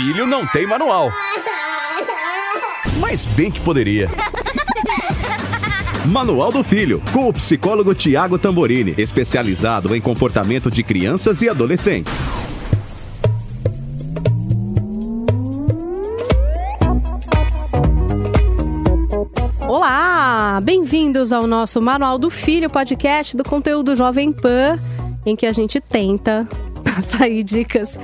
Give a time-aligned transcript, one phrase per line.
[0.00, 1.12] filho não tem manual.
[2.98, 4.08] Mas bem que poderia.
[6.06, 12.14] Manual do Filho, com o psicólogo Tiago Tamborini, especializado em comportamento de crianças e adolescentes.
[19.68, 24.80] Olá, bem-vindos ao nosso Manual do Filho, podcast do conteúdo Jovem Pan,
[25.26, 26.48] em que a gente tenta
[26.82, 27.98] passar dicas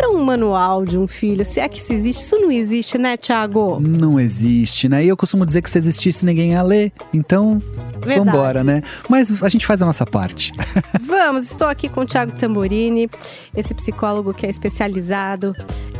[0.00, 1.44] para um manual de um filho.
[1.44, 3.78] Se é que isso existe, isso não existe, né, Thiago?
[3.80, 5.04] Não existe, né?
[5.04, 7.60] E eu costumo dizer que se existisse ninguém ia ler, então
[8.02, 8.18] Verdade.
[8.18, 8.82] vambora, né?
[9.10, 10.52] Mas a gente faz a nossa parte.
[11.06, 13.10] Vamos, estou aqui com o Thiago Tamborini,
[13.54, 15.54] esse psicólogo que é especializado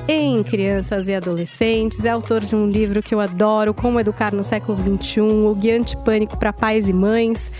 [0.08, 4.42] em crianças e adolescentes, é autor de um livro que eu adoro, Como Educar no
[4.42, 7.52] Século XXI, o Guia Antipânico para Pais e Mães.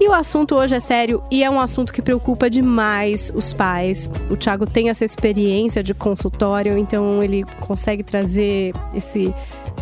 [0.00, 4.08] E o assunto hoje é sério e é um assunto que preocupa demais os pais.
[4.30, 9.34] O Thiago tem essa experiência de consultório, então ele consegue trazer esse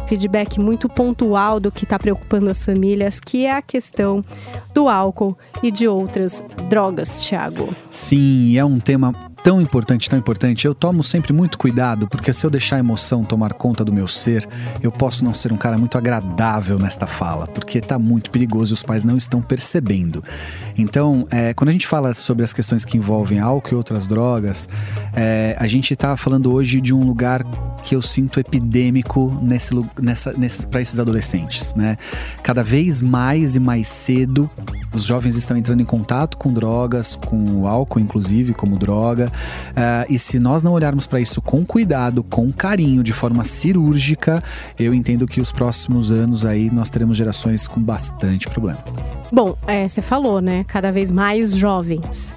[0.09, 4.25] feedback muito pontual do que está preocupando as famílias, que é a questão
[4.75, 7.73] do álcool e de outras drogas, Thiago.
[7.89, 10.67] Sim, é um tema tão importante, tão importante.
[10.67, 14.08] Eu tomo sempre muito cuidado, porque se eu deixar a emoção tomar conta do meu
[14.08, 14.47] ser,
[14.83, 18.75] eu posso não ser um cara muito agradável nesta fala, porque está muito perigoso e
[18.75, 20.22] os pais não estão percebendo.
[20.77, 24.69] Então, é, quando a gente fala sobre as questões que envolvem álcool e outras drogas,
[25.14, 27.44] é, a gente está falando hoje de um lugar
[27.83, 31.97] que eu sinto epidêmico nesse, nessa, nesse, para esses adolescentes, né?
[32.42, 34.50] Cada vez mais e mais cedo,
[34.92, 39.28] os jovens estão entrando em contato com drogas, com álcool, inclusive, como droga.
[39.29, 44.43] Uh, e se nós não olharmos para isso com cuidado, com carinho, de forma cirúrgica,
[44.79, 48.83] eu entendo que os próximos anos aí nós teremos gerações com bastante problema.
[49.33, 50.65] Bom, é, você falou, né?
[50.65, 52.34] Cada vez mais jovens.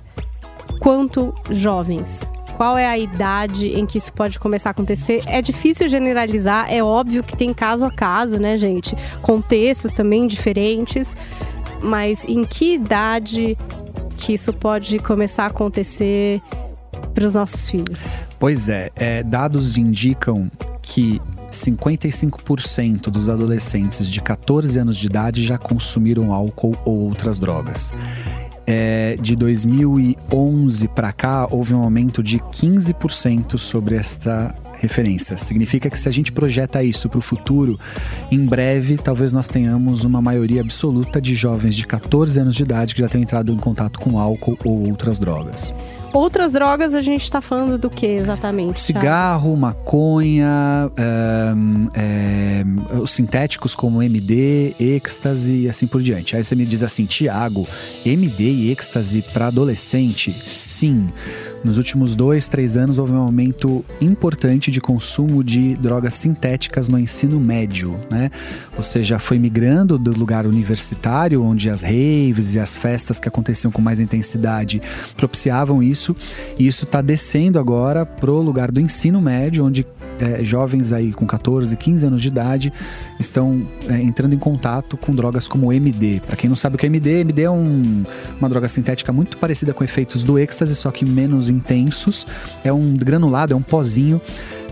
[0.79, 2.25] Quanto jovens?
[2.57, 5.23] Qual é a idade em que isso pode começar a acontecer?
[5.25, 8.95] É difícil generalizar, é óbvio que tem caso a caso, né, gente?
[9.21, 11.15] Contextos também diferentes.
[11.81, 13.57] Mas em que idade
[14.17, 16.39] que isso pode começar a acontecer
[17.13, 18.17] para os nossos filhos?
[18.39, 20.49] Pois é, é dados indicam
[20.81, 27.93] que 55% dos adolescentes de 14 anos de idade já consumiram álcool ou outras drogas.
[28.65, 35.37] É, de 2011 para cá, houve um aumento de 15% sobre esta referência.
[35.37, 37.79] Significa que se a gente projeta isso para o futuro,
[38.31, 42.95] em breve talvez nós tenhamos uma maioria absoluta de jovens de 14 anos de idade
[42.95, 45.73] que já tenham entrado em contato com álcool ou outras drogas.
[46.13, 48.79] Outras drogas a gente está falando do que exatamente?
[48.79, 50.91] Cigarro, maconha,
[51.93, 52.63] é,
[52.99, 56.35] os sintéticos como MD, êxtase e assim por diante.
[56.35, 57.67] Aí você me diz assim, Tiago,
[58.05, 60.35] MD e êxtase para adolescente?
[60.47, 61.07] Sim.
[61.63, 66.97] Nos últimos dois, três anos, houve um aumento importante de consumo de drogas sintéticas no
[66.97, 68.31] ensino médio, né?
[68.75, 73.71] Ou seja, foi migrando do lugar universitário, onde as raves e as festas que aconteciam
[73.71, 74.81] com mais intensidade
[75.15, 76.15] propiciavam isso,
[76.57, 79.85] e isso está descendo agora pro lugar do ensino médio, onde
[80.21, 82.71] é, jovens aí com 14, 15 anos de idade
[83.19, 86.21] estão é, entrando em contato com drogas como MD.
[86.25, 88.03] Para quem não sabe o que é MD, MD é um,
[88.39, 92.27] uma droga sintética muito parecida com efeitos do êxtase, só que menos intensos.
[92.63, 94.21] É um granulado, é um pozinho.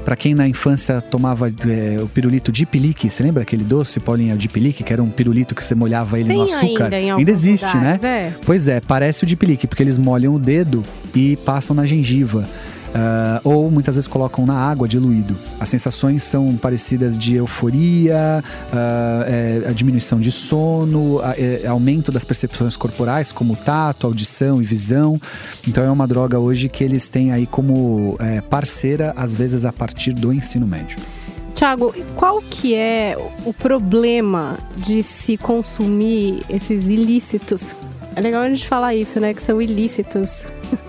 [0.06, 4.36] Para quem na infância tomava é, o pirulito de pilique, você lembra aquele doce, Paulinha,
[4.36, 6.86] de pilique, que era um pirulito que você molhava ele Tem no açúcar?
[6.86, 8.10] Ainda, ainda existe, lugares, né?
[8.10, 8.34] É.
[8.46, 10.84] Pois é, parece o de pilique, porque eles molham o dedo
[11.14, 12.48] e passam na gengiva.
[12.89, 15.35] Uh, ou muitas vezes colocam na água diluído.
[15.59, 22.11] As sensações são parecidas de euforia, uh, é, a diminuição de sono, a, é, aumento
[22.11, 25.22] das percepções corporais, como tato, audição e visão.
[25.67, 29.71] Então é uma droga hoje que eles têm aí como é, parceira, às vezes a
[29.71, 30.97] partir do ensino médio.
[31.53, 37.73] Tiago, qual que é o problema de se consumir esses ilícitos?
[38.16, 39.33] É legal a gente falar isso, né?
[39.33, 40.45] Que são ilícitos.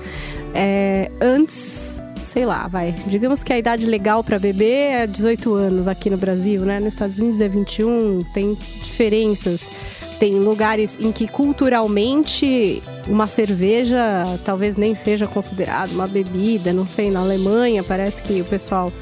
[0.54, 2.92] É, antes, sei lá, vai.
[3.06, 6.80] Digamos que a idade legal para beber é 18 anos aqui no Brasil, né?
[6.80, 9.70] Nos Estados Unidos é 21, tem diferenças.
[10.18, 17.10] Tem lugares em que culturalmente uma cerveja talvez nem seja considerada uma bebida, não sei,
[17.10, 18.92] na Alemanha parece que o pessoal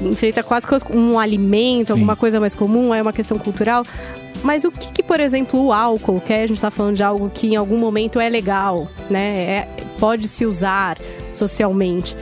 [0.00, 1.92] enfrenta quase um alimento, Sim.
[1.92, 3.84] alguma coisa mais comum, é uma questão cultural.
[4.42, 7.30] Mas o que, que, por exemplo, o álcool, que a gente está falando de algo
[7.32, 9.20] que em algum momento é legal, né?
[9.20, 9.68] É,
[9.98, 10.98] pode se usar
[11.30, 12.16] socialmente.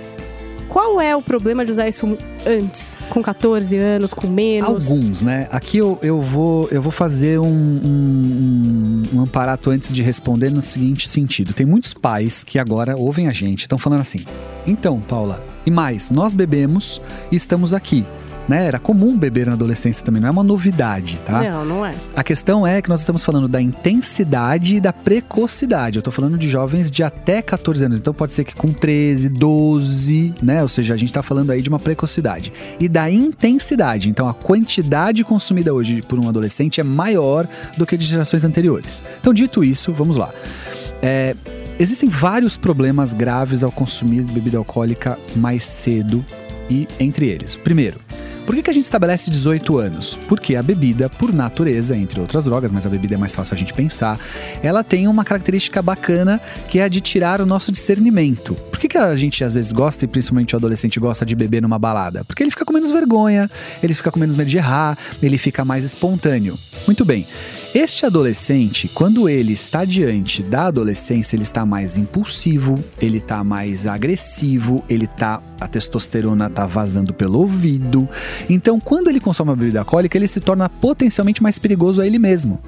[0.68, 2.16] Qual é o problema de usar isso
[2.46, 2.98] antes?
[3.10, 4.88] Com 14 anos, com menos?
[4.88, 5.46] Alguns, né?
[5.50, 10.62] Aqui eu, eu, vou, eu vou fazer um, um, um amparato antes de responder no
[10.62, 11.52] seguinte sentido.
[11.52, 14.24] Tem muitos pais que agora ouvem a gente, estão falando assim.
[14.66, 18.06] Então, Paula, E mais, nós bebemos e estamos aqui.
[18.48, 18.66] Né?
[18.66, 21.42] Era comum beber na adolescência também, não é uma novidade, tá?
[21.42, 21.94] Não, não é.
[22.14, 25.98] A questão é que nós estamos falando da intensidade e da precocidade.
[25.98, 29.28] Eu estou falando de jovens de até 14 anos, então pode ser que com 13,
[29.28, 30.60] 12, né?
[30.62, 32.52] Ou seja, a gente está falando aí de uma precocidade.
[32.80, 37.46] E da intensidade, então a quantidade consumida hoje por um adolescente é maior
[37.76, 39.02] do que de gerações anteriores.
[39.20, 40.30] Então, dito isso, vamos lá.
[41.00, 41.34] É,
[41.78, 46.24] existem vários problemas graves ao consumir bebida alcoólica mais cedo
[46.70, 47.56] e entre eles.
[47.56, 47.98] Primeiro,
[48.44, 50.18] por que, que a gente estabelece 18 anos?
[50.28, 53.56] Porque a bebida, por natureza, entre outras drogas, mas a bebida é mais fácil a
[53.56, 54.18] gente pensar,
[54.62, 58.54] ela tem uma característica bacana que é a de tirar o nosso discernimento.
[58.54, 61.62] Por que, que a gente às vezes gosta, e principalmente o adolescente gosta de beber
[61.62, 62.24] numa balada?
[62.24, 63.50] Porque ele fica com menos vergonha,
[63.82, 66.58] ele fica com menos medo de errar, ele fica mais espontâneo.
[66.86, 67.26] Muito bem.
[67.74, 73.86] Este adolescente, quando ele está diante da adolescência, ele está mais impulsivo, ele está mais
[73.86, 78.06] agressivo, ele tá a testosterona tá vazando pelo ouvido.
[78.50, 82.18] Então, quando ele consome uma bebida alcoólica, ele se torna potencialmente mais perigoso a ele
[82.18, 82.60] mesmo.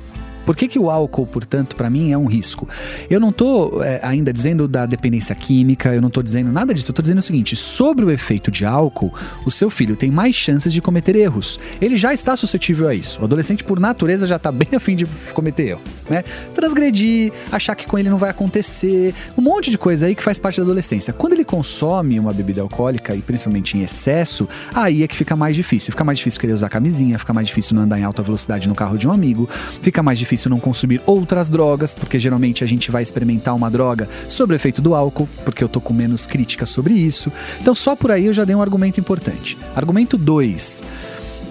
[0.44, 2.69] Por que, que o álcool, portanto, para mim é um risco?
[3.08, 6.91] Eu não estou é, ainda dizendo da dependência química, eu não estou dizendo nada disso.
[6.91, 9.12] Eu estou dizendo o seguinte: sobre o efeito de álcool,
[9.46, 11.58] o seu filho tem mais chances de cometer erros.
[11.81, 13.20] Ele já está suscetível a isso.
[13.20, 15.81] O adolescente, por natureza, já está bem afim de cometer erro.
[16.08, 16.23] Né?
[16.55, 20.38] Transgredir, achar que com ele não vai acontecer, um monte de coisa aí que faz
[20.38, 21.12] parte da adolescência.
[21.12, 25.56] Quando ele consome uma bebida alcoólica, e principalmente em excesso, aí é que fica mais
[25.56, 25.93] difícil.
[25.93, 28.75] Fica mais difícil querer usar camisinha, fica mais difícil não andar em alta velocidade no
[28.75, 29.49] carro de um amigo,
[29.81, 33.70] fica mais difícil difícil não consumir outras drogas, porque geralmente a gente vai experimentar uma
[33.70, 37.32] droga sobre o efeito do álcool, porque eu tô com menos críticas sobre isso.
[37.60, 39.56] Então só por aí eu já dei um argumento importante.
[39.75, 40.82] Argumento 2.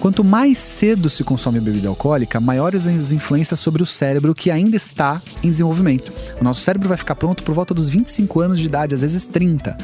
[0.00, 4.76] Quanto mais cedo se consome bebida alcoólica, maiores as influências sobre o cérebro que ainda
[4.76, 6.12] está em desenvolvimento.
[6.38, 9.26] O nosso cérebro vai ficar pronto por volta dos 25 anos de idade, às vezes
[9.26, 9.78] 30.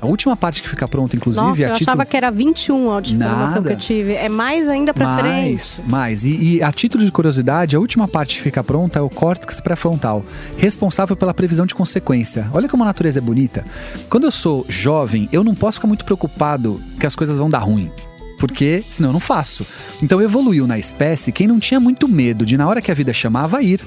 [0.00, 1.90] A última parte que fica pronta, inclusive, Nossa, é a eu título...
[1.90, 4.14] achava que era 21 a informação que eu tive.
[4.14, 5.50] É mais ainda pra frente.
[5.50, 6.24] Mais, mais.
[6.24, 9.60] E, e a título de curiosidade, a última parte que fica pronta é o córtex
[9.60, 10.24] pré-frontal,
[10.56, 12.48] responsável pela previsão de consequência.
[12.52, 13.64] Olha como a natureza é bonita.
[14.08, 17.58] Quando eu sou jovem, eu não posso ficar muito preocupado que as coisas vão dar
[17.58, 17.90] ruim.
[18.40, 19.66] Porque senão eu não faço.
[20.02, 23.12] Então evoluiu na espécie quem não tinha muito medo de, na hora que a vida
[23.12, 23.86] chamava, ir.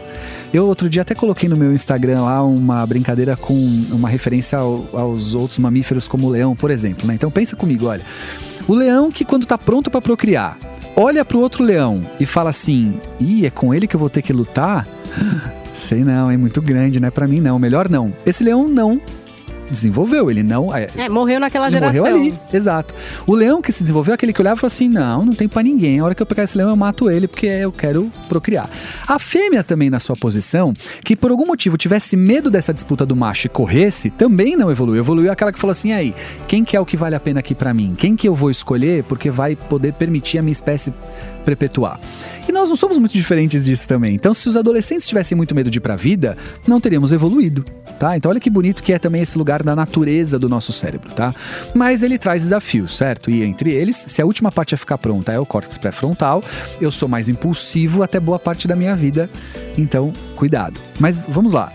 [0.53, 3.55] Eu outro dia até coloquei no meu Instagram lá uma brincadeira com
[3.91, 7.07] uma referência ao- aos outros mamíferos, como o leão, por exemplo.
[7.07, 7.15] Né?
[7.15, 8.03] Então pensa comigo, olha.
[8.67, 10.55] O leão que quando tá pronto para procriar,
[10.95, 14.21] olha pro outro leão e fala assim: "Ih, é com ele que eu vou ter
[14.21, 14.87] que lutar?"
[15.73, 18.13] Sei não, é muito grande, não é para mim não, melhor não.
[18.23, 19.01] Esse leão não
[19.73, 22.01] desenvolveu, ele não é, É, morreu naquela geração.
[22.03, 22.93] morreu ali, exato.
[23.27, 25.47] O leão que se desenvolveu é aquele que olhava e falou assim: não, não tem
[25.49, 25.99] pra ninguém.
[25.99, 28.69] A hora que eu pegar esse leão, eu mato ele porque eu quero procriar.
[29.07, 30.73] A fêmea também na sua posição,
[31.03, 34.99] que por algum motivo tivesse medo dessa disputa do macho e corresse, também não evoluiu.
[35.01, 36.13] Evoluiu aquela que falou assim: aí,
[36.47, 37.95] quem que é o que vale a pena aqui pra mim?
[37.97, 40.93] Quem que eu vou escolher porque vai poder permitir a minha espécie
[41.43, 41.99] perpetuar?
[42.47, 44.15] E nós não somos muito diferentes disso também.
[44.15, 46.37] Então, se os adolescentes tivessem muito medo de ir pra vida,
[46.67, 47.65] não teríamos evoluído,
[47.97, 48.17] tá?
[48.17, 51.33] Então, olha que bonito que é também esse lugar da natureza do nosso cérebro, tá?
[51.73, 53.31] Mas ele traz desafios, certo?
[53.31, 56.43] E entre eles, se a última parte a ficar pronta é o córtex pré-frontal,
[56.81, 59.29] eu sou mais impulsivo até boa parte da minha vida.
[59.77, 60.79] Então, cuidado.
[60.99, 61.71] Mas vamos lá.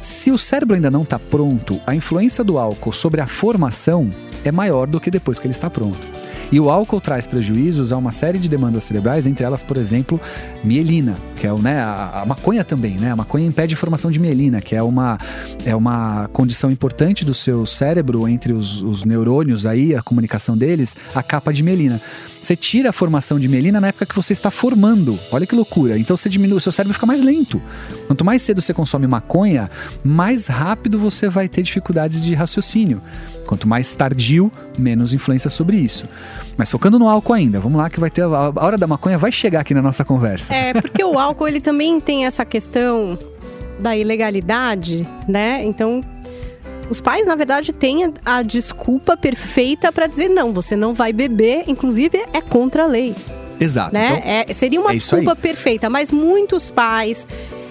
[0.00, 4.12] Se o cérebro ainda não está pronto, a influência do álcool sobre a formação
[4.44, 6.15] é maior do que depois que ele está pronto.
[6.50, 10.20] E o álcool traz prejuízos a uma série de demandas cerebrais, entre elas, por exemplo,
[10.62, 13.10] mielina, que é o, né, a, a maconha também, né?
[13.10, 15.18] A maconha impede a formação de mielina, que é uma,
[15.64, 20.96] é uma condição importante do seu cérebro, entre os, os neurônios aí, a comunicação deles,
[21.14, 22.00] a capa de mielina.
[22.40, 25.18] Você tira a formação de mielina na época que você está formando.
[25.32, 25.98] Olha que loucura.
[25.98, 27.60] Então você diminui, o seu cérebro fica mais lento.
[28.06, 29.70] Quanto mais cedo você consome maconha,
[30.04, 33.00] mais rápido você vai ter dificuldades de raciocínio.
[33.46, 36.06] Quanto mais tardio, menos influência sobre isso.
[36.56, 39.16] Mas focando no álcool ainda, vamos lá que vai ter a a hora da maconha
[39.16, 40.52] vai chegar aqui na nossa conversa.
[40.54, 43.18] É, porque o álcool ele também tem essa questão
[43.78, 45.62] da ilegalidade, né?
[45.64, 46.02] Então,
[46.88, 51.64] os pais, na verdade, têm a desculpa perfeita pra dizer não, você não vai beber,
[51.66, 53.14] inclusive é contra a lei,
[53.60, 53.92] Exato.
[53.94, 54.18] né?
[54.18, 57.26] Então, É, seria uma é desculpa perfeita, mas muitos pais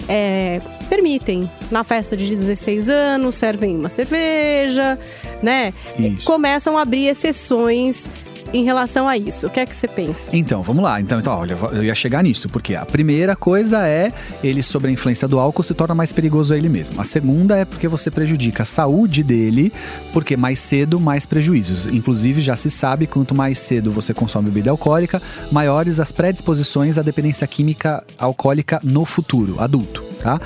[0.08, 1.50] é, permitem.
[1.70, 4.98] Na festa de 16 anos, servem uma cerveja,
[5.42, 5.72] né?
[5.98, 6.24] Isso.
[6.24, 8.08] Começam a abrir exceções
[8.52, 9.46] em relação a isso.
[9.46, 10.30] O que é que você pensa?
[10.32, 11.00] Então, vamos lá.
[11.00, 14.12] Então, então, olha, eu ia chegar nisso, porque a primeira coisa é
[14.42, 17.00] ele, sob a influência do álcool, se torna mais perigoso a ele mesmo.
[17.00, 19.72] A segunda é porque você prejudica a saúde dele,
[20.12, 21.86] porque mais cedo, mais prejuízos.
[21.86, 27.02] Inclusive, já se sabe, quanto mais cedo você consome bebida alcoólica, maiores as predisposições à
[27.02, 30.40] dependência química alcoólica no futuro, adulto, tá?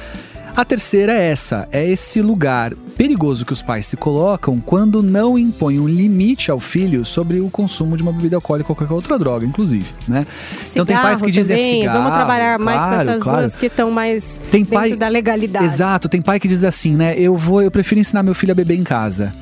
[0.57, 5.39] A terceira é essa, é esse lugar perigoso que os pais se colocam quando não
[5.39, 9.19] impõem um limite ao filho sobre o consumo de uma bebida alcoólica ou qualquer outra
[9.19, 10.27] droga, inclusive, né?
[10.71, 11.81] então tem pais que dizem também.
[11.81, 13.39] cigarro, Vamos trabalhar mais claro, com essas claro.
[13.41, 15.65] duas que estão mais Tem dentro pai- da legalidade.
[15.65, 17.15] Exato, tem pai que diz assim, né?
[17.19, 19.33] Eu vou, eu prefiro ensinar meu filho a beber em casa.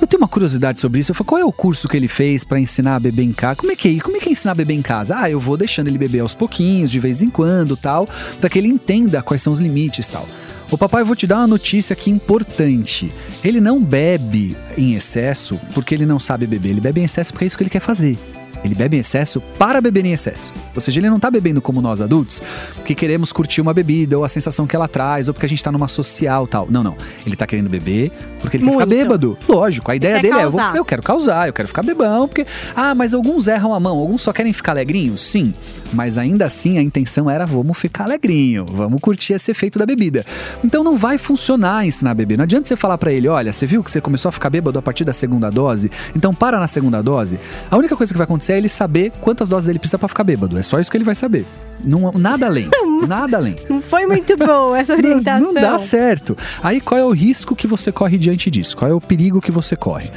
[0.00, 1.12] Eu tenho uma curiosidade sobre isso.
[1.12, 3.56] Eu falo, qual é o curso que ele fez pra ensinar a beber em casa?
[3.56, 4.00] Como é que é?
[4.00, 5.16] Como é que é ensinar a beber em casa?
[5.16, 8.06] Ah, eu vou deixando ele beber aos pouquinhos, de vez em quando, tal,
[8.40, 10.26] para que ele entenda quais são os limites, tal.
[10.70, 13.12] Ô papai, eu vou te dar uma notícia aqui importante.
[13.44, 16.70] Ele não bebe em excesso porque ele não sabe beber.
[16.70, 18.18] Ele bebe em excesso porque é isso que ele quer fazer.
[18.64, 20.54] Ele bebe em excesso para beber em excesso.
[20.74, 22.42] Ou seja, ele não tá bebendo como nós adultos,
[22.82, 25.62] que queremos curtir uma bebida, ou a sensação que ela traz, ou porque a gente
[25.62, 26.66] tá numa social tal.
[26.70, 26.96] Não, não.
[27.26, 28.98] Ele tá querendo beber porque ele quer ficar Muito.
[29.02, 29.38] bêbado.
[29.46, 30.76] Lógico, a ideia dele é: eu, vou- causar.
[30.78, 32.46] eu quero causar, eu quero ficar bebão, porque.
[32.74, 35.20] Ah, mas alguns erram a mão, alguns só querem ficar alegrinhos?
[35.20, 35.52] Sim.
[35.94, 40.24] Mas ainda assim a intenção era: vamos ficar alegrinho, vamos curtir esse efeito da bebida.
[40.62, 42.36] Então não vai funcionar ensinar a beber.
[42.36, 44.78] Não adianta você falar pra ele: olha, você viu que você começou a ficar bêbado
[44.78, 45.90] a partir da segunda dose?
[46.14, 47.38] Então para na segunda dose.
[47.70, 50.24] A única coisa que vai acontecer é ele saber quantas doses ele precisa pra ficar
[50.24, 50.58] bêbado.
[50.58, 51.46] É só isso que ele vai saber.
[51.82, 52.68] Não, nada além.
[53.06, 53.56] Nada além.
[53.68, 55.52] Não foi muito boa essa Não, orientação.
[55.52, 56.36] não dá certo.
[56.62, 58.76] Aí qual é o risco que você corre diante disso?
[58.76, 60.10] Qual é o perigo que você corre?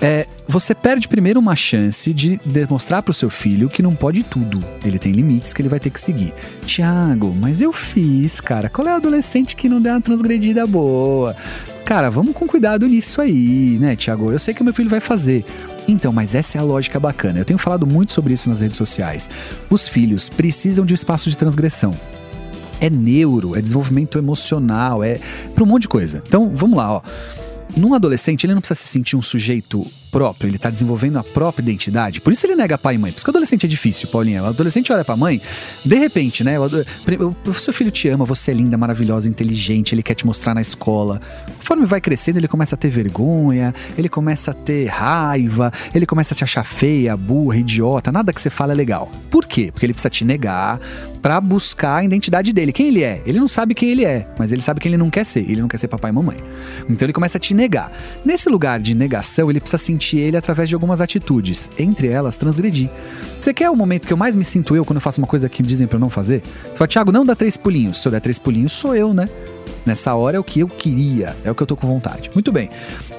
[0.00, 4.64] É, você perde primeiro uma chance de demonstrar pro seu filho que não pode tudo.
[4.82, 6.32] Ele tem limites que ele vai ter que seguir.
[6.64, 8.70] Tiago, mas eu fiz, cara.
[8.70, 11.36] Qual é o adolescente que não deu uma transgredida boa?
[11.84, 14.32] Cara, vamos com cuidado nisso aí, né, Tiago?
[14.32, 15.44] Eu sei que o meu filho vai fazer.
[15.86, 17.40] Então, mas essa é a lógica bacana.
[17.40, 19.28] Eu tenho falado muito sobre isso nas redes sociais.
[19.68, 21.94] Os filhos precisam de um espaço de transgressão
[22.80, 25.20] é neuro, é desenvolvimento emocional, é
[25.54, 26.22] para um monte de coisa.
[26.26, 27.02] Então, vamos lá, ó.
[27.76, 31.62] Num adolescente, ele não precisa se sentir um sujeito próprio, ele tá desenvolvendo a própria
[31.62, 32.20] identidade.
[32.20, 33.12] Por isso ele nega pai e mãe.
[33.12, 34.42] Por isso que o adolescente é difícil, Paulinha.
[34.42, 35.40] O adolescente olha pra mãe,
[35.84, 36.56] de repente, né?
[36.58, 40.60] O, seu filho te ama, você é linda, maravilhosa, inteligente, ele quer te mostrar na
[40.60, 41.20] escola.
[41.58, 46.34] Conforme vai crescendo, ele começa a ter vergonha, ele começa a ter raiva, ele começa
[46.34, 49.10] a te achar feia, burra, idiota, nada que você fala é legal.
[49.30, 49.70] Por quê?
[49.72, 50.80] Porque ele precisa te negar
[51.20, 52.72] pra buscar a identidade dele.
[52.72, 53.22] Quem ele é?
[53.26, 55.40] Ele não sabe quem ele é, mas ele sabe quem ele não quer ser.
[55.40, 56.36] Ele não quer ser papai e mamãe.
[56.88, 57.92] Então ele começa a te negar.
[58.24, 62.88] Nesse lugar de negação, ele precisa sentir ele através de algumas atitudes, entre elas transgredir.
[63.38, 65.48] Você quer o momento que eu mais me sinto eu quando eu faço uma coisa
[65.48, 66.42] que dizem pra eu não fazer?
[66.74, 68.00] Fala, Thiago, não dá três pulinhos.
[68.00, 69.28] Se eu der três pulinhos, sou eu, né?
[69.84, 72.30] Nessa hora é o que eu queria, é o que eu tô com vontade.
[72.34, 72.70] Muito bem.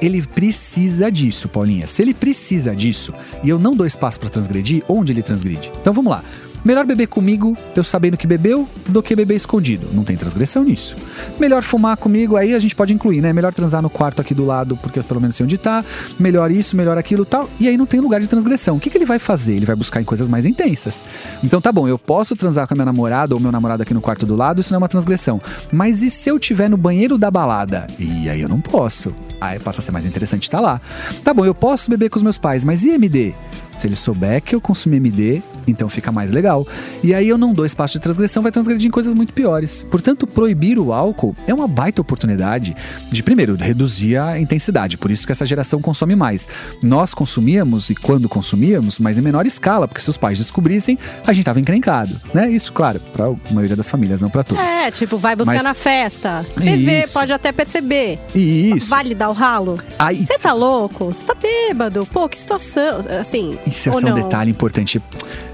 [0.02, 1.88] Ele precisa disso, Paulinha.
[1.88, 5.72] Se ele precisa disso e eu não dou espaço pra transgredir, onde ele transgride?
[5.82, 6.24] Então vamos lá.
[6.64, 9.88] Melhor beber comigo, eu sabendo que bebeu, do que beber escondido.
[9.94, 10.96] Não tem transgressão nisso.
[11.40, 13.34] Melhor fumar comigo, aí a gente pode incluir, né?
[13.34, 15.84] Melhor transar no quarto aqui do lado, porque eu pelo menos sei onde tá.
[16.20, 17.50] Melhor isso, melhor aquilo tal.
[17.60, 18.78] E aí não tem lugar de transgressão.
[18.78, 19.56] O que, que ele vai fazer?
[19.56, 21.04] Ele vai buscar em coisas mais intensas.
[21.44, 24.02] Então tá bom, eu posso transar com a minha namorada ou meu namorado aqui no
[24.02, 25.42] quarto do lado, isso não é uma transgressão.
[25.72, 27.88] Mas e se eu tiver no banheiro da balada?
[27.98, 29.14] E aí eu não posso.
[29.42, 30.80] Aí passa a ser mais interessante estar lá.
[31.24, 33.34] Tá bom, eu posso beber com os meus pais, mas e MD?
[33.76, 36.68] Se ele souber que eu consumi MD, então fica mais legal.
[37.04, 39.84] E aí eu não dou espaço de transgressão, vai transgredir em coisas muito piores.
[39.90, 42.76] Portanto, proibir o álcool é uma baita oportunidade
[43.10, 45.00] de, primeiro, reduzir a intensidade.
[45.00, 46.48] Por isso que essa geração consome mais.
[46.84, 51.34] Nós consumíamos, e quando consumíamos, mas em menor escala, porque se os pais descobrissem, a
[51.34, 52.22] gente estava encrencado.
[52.36, 52.52] Né?
[52.52, 54.64] Isso, claro, para a maioria das famílias, não para todas.
[54.64, 56.46] É, tipo, vai buscar Mas- na festa.
[56.56, 57.14] Você vê, Isso.
[57.14, 58.20] pode até perceber.
[58.36, 58.90] Isso.
[58.90, 59.78] Vale o ralo?
[59.98, 61.06] Aí, Você tá louco?
[61.06, 62.08] Você tá bêbado?
[62.12, 63.00] Pô, que situação.
[63.20, 63.58] Assim.
[63.66, 64.14] Isso é só um não?
[64.16, 65.02] detalhe importante.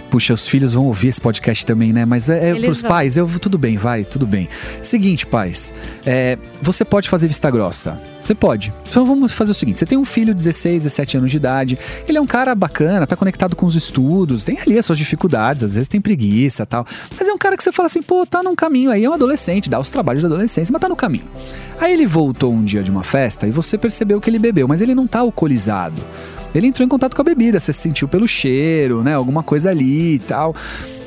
[0.09, 2.05] Puxa, os filhos vão ouvir esse podcast também, né?
[2.05, 2.89] Mas é, é pros vão.
[2.89, 4.47] pais, eu tudo bem, vai, tudo bem.
[4.81, 5.73] Seguinte, pais,
[6.05, 7.99] é, você pode fazer vista grossa.
[8.21, 8.73] Você pode.
[8.89, 11.79] Então vamos fazer o seguinte: você tem um filho de 16, 17 anos de idade,
[12.07, 15.63] ele é um cara bacana, tá conectado com os estudos, tem ali as suas dificuldades,
[15.63, 16.85] às vezes tem preguiça tal.
[17.17, 19.13] Mas é um cara que você fala assim, pô, tá num caminho aí, é um
[19.13, 21.25] adolescente, dá os trabalhos da adolescência, mas tá no caminho.
[21.79, 24.81] Aí ele voltou um dia de uma festa e você percebeu que ele bebeu, mas
[24.81, 26.01] ele não tá alcoolizado.
[26.53, 29.13] Ele entrou em contato com a bebida, você sentiu pelo cheiro, né?
[29.13, 30.55] Alguma coisa ali e tal.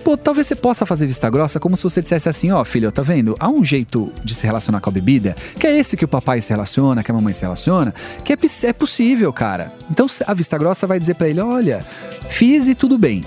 [0.05, 3.03] Pô, talvez você possa fazer vista grossa como se você dissesse assim, ó, filho, tá
[3.03, 3.37] vendo?
[3.39, 6.41] Há um jeito de se relacionar com a bebida, que é esse que o papai
[6.41, 7.95] se relaciona, que a mamãe se relaciona,
[8.25, 9.73] que é, é possível, cara.
[9.91, 11.85] Então a vista grossa vai dizer pra ele, olha,
[12.29, 13.25] fiz e tudo bem.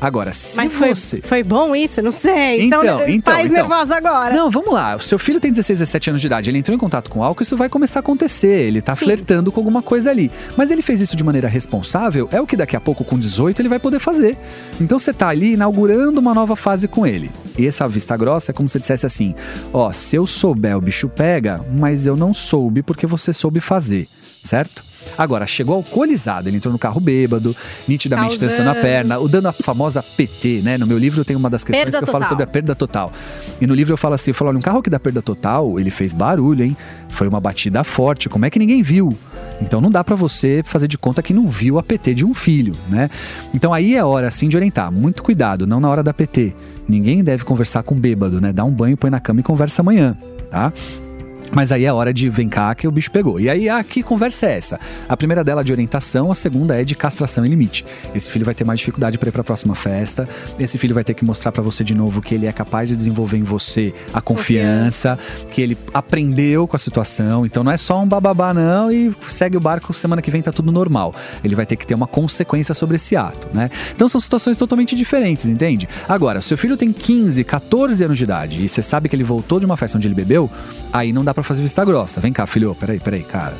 [0.00, 1.20] Agora, se Mas foi, você...
[1.20, 2.00] foi bom isso?
[2.00, 2.62] Não sei.
[2.62, 3.56] Então, Então, então, pais então.
[3.56, 4.34] nervosos agora.
[4.34, 4.96] Não, vamos lá.
[4.96, 6.50] O seu filho tem 16, 17 anos de idade.
[6.50, 8.66] Ele entrou em contato com álcool, isso vai começar a acontecer.
[8.66, 9.04] Ele tá Sim.
[9.04, 10.30] flertando com alguma coisa ali.
[10.56, 13.60] Mas ele fez isso de maneira responsável, é o que daqui a pouco, com 18,
[13.60, 14.38] ele vai poder fazer.
[14.80, 17.30] Então você tá ali inaugurando uma nova fase com ele.
[17.58, 19.34] E essa vista grossa é como se você dissesse assim:
[19.72, 24.08] ó, se eu souber, o bicho pega, mas eu não soube porque você soube fazer,
[24.42, 24.82] certo?
[25.16, 27.54] Agora, chegou alcoolizado, ele entrou no carro bêbado,
[27.86, 28.50] nitidamente Causando.
[28.50, 30.78] dançando a perna, o dando a famosa PT, né?
[30.78, 32.28] No meu livro eu tenho uma das questões Perda que eu falo total.
[32.28, 33.12] sobre a perda total.
[33.60, 35.78] E no livro eu falo assim, eu falo, olha, um carro que dá perda total,
[35.78, 36.76] ele fez barulho, hein?
[37.10, 39.16] Foi uma batida forte, como é que ninguém viu?
[39.60, 42.32] Então não dá pra você fazer de conta que não viu a PT de um
[42.32, 43.10] filho, né?
[43.52, 46.54] Então aí é hora assim de orientar, muito cuidado, não na hora da PT.
[46.88, 48.52] Ninguém deve conversar com bêbado, né?
[48.52, 50.16] Dá um banho, põe na cama e conversa amanhã,
[50.50, 50.72] tá?
[51.52, 53.40] Mas aí é hora de vem cá que o bicho pegou.
[53.40, 54.80] E aí, ah, que conversa é essa?
[55.08, 57.84] A primeira dela é de orientação, a segunda é de castração e limite.
[58.14, 60.28] Esse filho vai ter mais dificuldade para ir para a próxima festa.
[60.58, 62.96] Esse filho vai ter que mostrar para você de novo que ele é capaz de
[62.96, 65.18] desenvolver em você a confiança,
[65.50, 67.44] que ele aprendeu com a situação.
[67.44, 70.52] Então não é só um bababá não e segue o barco, semana que vem tá
[70.52, 71.14] tudo normal.
[71.42, 73.70] Ele vai ter que ter uma consequência sobre esse ato, né?
[73.94, 75.88] Então são situações totalmente diferentes, entende?
[76.08, 79.58] Agora, seu filho tem 15, 14 anos de idade e você sabe que ele voltou
[79.58, 80.50] de uma festa onde ele bebeu,
[80.92, 82.20] aí não dá pra fazer vista grossa.
[82.20, 83.54] Vem cá, filho, peraí, peraí, cara.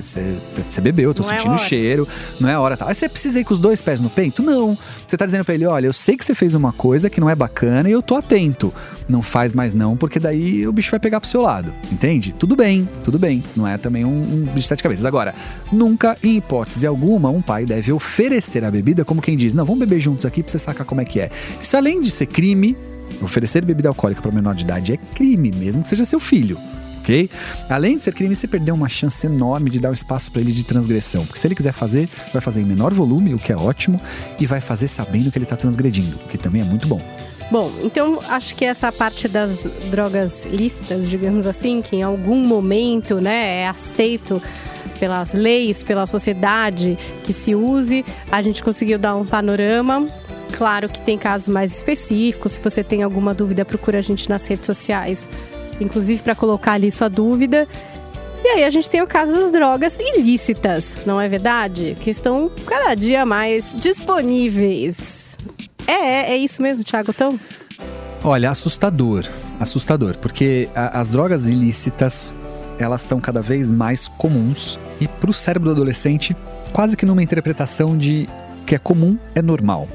[0.00, 1.62] Você bebeu, eu tô Não é sentindo o hora.
[1.62, 2.08] cheiro,
[2.40, 2.88] não é hora tal.
[2.88, 4.42] Aí você precisa ir com os dois pés no peito?
[4.42, 4.76] Não.
[5.06, 7.28] Você tá dizendo pra ele, olha, eu sei que você fez uma coisa que não
[7.30, 8.72] é bacana e eu tô atento.
[9.08, 12.32] Não faz mais não, porque daí o bicho vai pegar pro seu lado, entende?
[12.32, 13.42] Tudo bem, tudo bem.
[13.54, 15.04] Não é também um, um bicho de sete cabeças.
[15.04, 15.34] Agora,
[15.70, 19.80] nunca, em hipótese alguma, um pai deve oferecer a bebida como quem diz, não, vamos
[19.80, 21.30] beber juntos aqui pra você sacar como é que é.
[21.60, 22.76] Isso além de ser crime,
[23.20, 26.56] oferecer bebida alcoólica para menor de idade é crime, mesmo que seja seu filho.
[27.04, 27.28] Ok?
[27.68, 30.52] Além de ser crime, você perdeu uma chance enorme de dar um espaço para ele
[30.52, 31.26] de transgressão.
[31.26, 34.00] Porque se ele quiser fazer, vai fazer em menor volume, o que é ótimo,
[34.40, 37.02] e vai fazer sabendo que ele está transgredindo, o que também é muito bom.
[37.50, 43.20] Bom, então acho que essa parte das drogas lícitas, digamos assim, que em algum momento,
[43.20, 44.40] né, é aceito
[44.98, 50.08] pelas leis, pela sociedade que se use, a gente conseguiu dar um panorama.
[50.52, 52.52] Claro que tem casos mais específicos.
[52.52, 55.28] Se você tem alguma dúvida, procura a gente nas redes sociais,
[55.80, 57.66] inclusive para colocar ali sua dúvida.
[58.44, 61.96] E aí a gente tem o caso das drogas ilícitas, não é verdade?
[62.00, 65.36] Que estão cada dia mais disponíveis.
[65.86, 67.38] É, é isso mesmo, Thiago Então,
[68.22, 69.24] Olha, assustador.
[69.60, 72.34] Assustador, porque a- as drogas ilícitas,
[72.78, 76.36] elas estão cada vez mais comuns e para o cérebro do adolescente,
[76.72, 78.28] quase que numa interpretação de
[78.66, 79.88] que é comum é normal.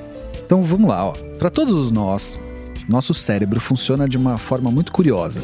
[0.45, 1.13] Então vamos lá, ó.
[1.37, 2.37] Para todos nós,
[2.87, 5.43] nosso cérebro funciona de uma forma muito curiosa.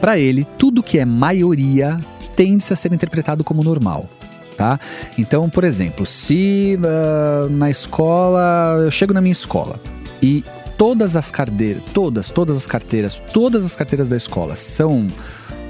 [0.00, 1.98] Para ele, tudo que é maioria
[2.34, 4.08] tende a ser interpretado como normal.
[4.56, 4.78] Tá?
[5.16, 9.80] Então, por exemplo, se ah, na escola, eu chego na minha escola
[10.22, 10.44] e
[10.76, 15.08] todas as carteiras, todas, todas as carteiras, todas as carteiras da escola são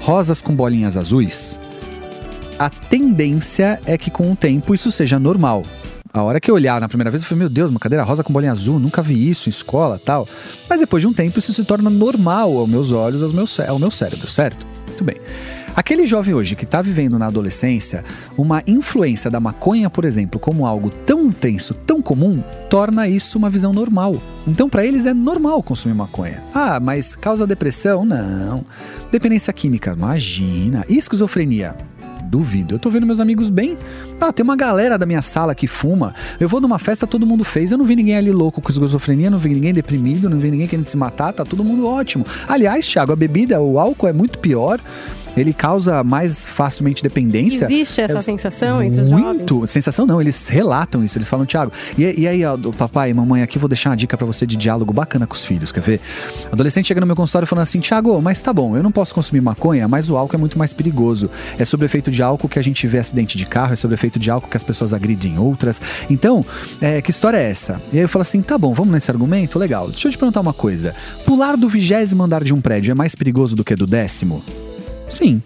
[0.01, 1.57] rosas com bolinhas azuis,
[2.61, 5.63] a tendência é que com o tempo isso seja normal.
[6.13, 8.21] A hora que eu olhar na primeira vez, eu falei, meu Deus, uma cadeira rosa
[8.21, 10.27] com bolinha azul, nunca vi isso em escola tal.
[10.69, 13.79] Mas depois de um tempo isso se torna normal aos meus olhos, aos meus, ao
[13.79, 14.67] meu cérebro, certo?
[14.87, 15.15] Muito bem.
[15.73, 18.03] Aquele jovem hoje que está vivendo na adolescência,
[18.37, 23.49] uma influência da maconha, por exemplo, como algo tão intenso, tão comum, torna isso uma
[23.49, 24.21] visão normal.
[24.45, 26.43] Então, para eles é normal consumir maconha.
[26.53, 28.03] Ah, mas causa depressão?
[28.03, 28.65] Não.
[29.09, 29.93] Dependência química?
[29.93, 30.83] Imagina.
[30.89, 31.73] E esquizofrenia?
[32.25, 32.75] Duvido.
[32.75, 33.77] Eu tô vendo meus amigos bem.
[34.21, 36.13] Ah, tem uma galera da minha sala que fuma.
[36.39, 37.71] Eu vou numa festa, todo mundo fez.
[37.71, 40.67] Eu não vi ninguém ali louco com esquizofrenia, não vi ninguém deprimido, não vi ninguém
[40.67, 41.33] querendo se matar.
[41.33, 42.25] Tá todo mundo ótimo.
[42.47, 44.79] Aliás, Thiago, a bebida, o álcool é muito pior.
[45.37, 47.63] Ele causa mais facilmente dependência.
[47.63, 49.53] Existe essa É- sensação entre os Muito.
[49.55, 49.71] jovens?
[49.71, 51.71] Sensação não, eles relatam isso, eles falam, Thiago.
[51.97, 54.91] E, e aí, ó, papai, mamãe, aqui vou deixar uma dica pra você de diálogo
[54.91, 56.01] bacana com os filhos, quer ver?
[56.51, 59.39] Adolescente chega no meu consultório falando assim, Thiago, mas tá bom, eu não posso consumir
[59.39, 61.29] maconha, mas o álcool é muito mais perigoso.
[61.57, 63.95] É sobre efeito de álcool que a gente vê acidente de carro, é sobre o
[64.11, 65.81] efeito de álcool que as pessoas agridem outras.
[66.09, 66.45] Então,
[66.81, 67.81] é, que história é essa?
[67.91, 69.57] E aí eu falo assim, tá bom, vamos nesse argumento?
[69.57, 69.89] Legal.
[69.89, 70.93] Deixa eu te perguntar uma coisa.
[71.25, 74.43] Pular do vigésimo andar de um prédio é mais perigoso do que do décimo?
[75.07, 75.41] Sim.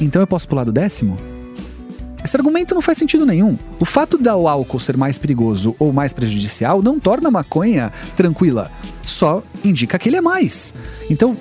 [0.00, 1.18] Então eu posso pular do décimo?
[2.22, 3.56] Esse argumento não faz sentido nenhum.
[3.78, 7.90] O fato de o álcool ser mais perigoso ou mais prejudicial não torna a maconha
[8.14, 8.70] tranquila.
[9.02, 10.74] Só indica que ele é mais.
[11.08, 11.34] Então,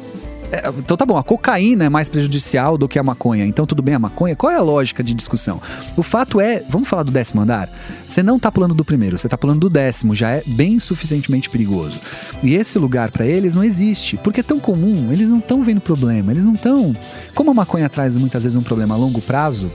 [0.51, 3.45] é, então tá bom, a cocaína é mais prejudicial do que a maconha.
[3.45, 4.35] Então tudo bem a maconha?
[4.35, 5.61] Qual é a lógica de discussão?
[5.95, 7.69] O fato é, vamos falar do décimo andar?
[8.07, 11.49] Você não tá pulando do primeiro, você tá pulando do décimo, já é bem suficientemente
[11.49, 11.99] perigoso.
[12.41, 15.81] E esse lugar para eles não existe, porque é tão comum, eles não estão vendo
[15.81, 16.95] problema, eles não estão.
[17.35, 19.71] Como a maconha traz muitas vezes um problema a longo prazo,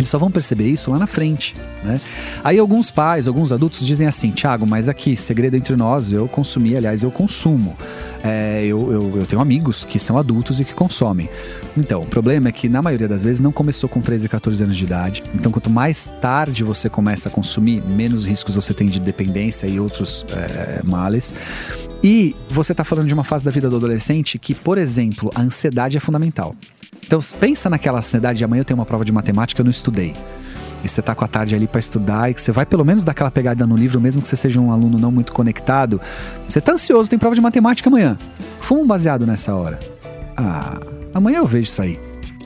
[0.00, 2.00] eles só vão perceber isso lá na frente, né?
[2.42, 6.76] Aí alguns pais, alguns adultos dizem assim, Thiago, mas aqui, segredo entre nós, eu consumi,
[6.76, 7.76] aliás, eu consumo.
[8.22, 11.28] É, eu, eu, eu tenho amigos que são adultos e que consomem.
[11.76, 14.64] Então, o problema é que na maioria das vezes não começou com 13 e 14
[14.64, 15.22] anos de idade.
[15.34, 19.78] Então, quanto mais tarde você começa a consumir, menos riscos você tem de dependência e
[19.78, 21.34] outros é, males.
[22.02, 25.40] E você está falando de uma fase da vida do adolescente que, por exemplo, a
[25.40, 26.54] ansiedade é fundamental.
[27.06, 30.14] Então, pensa naquela ansiedade de amanhã eu tenho uma prova de matemática, eu não estudei.
[30.84, 33.02] e você tá com a tarde ali para estudar e que você vai pelo menos
[33.02, 36.00] dar aquela pegada no livro, mesmo que você seja um aluno não muito conectado,
[36.48, 38.16] você tá ansioso, tem prova de matemática amanhã.
[38.60, 39.80] Fuma um baseado nessa hora.
[40.36, 40.78] Ah,
[41.14, 41.98] amanhã eu vejo isso aí.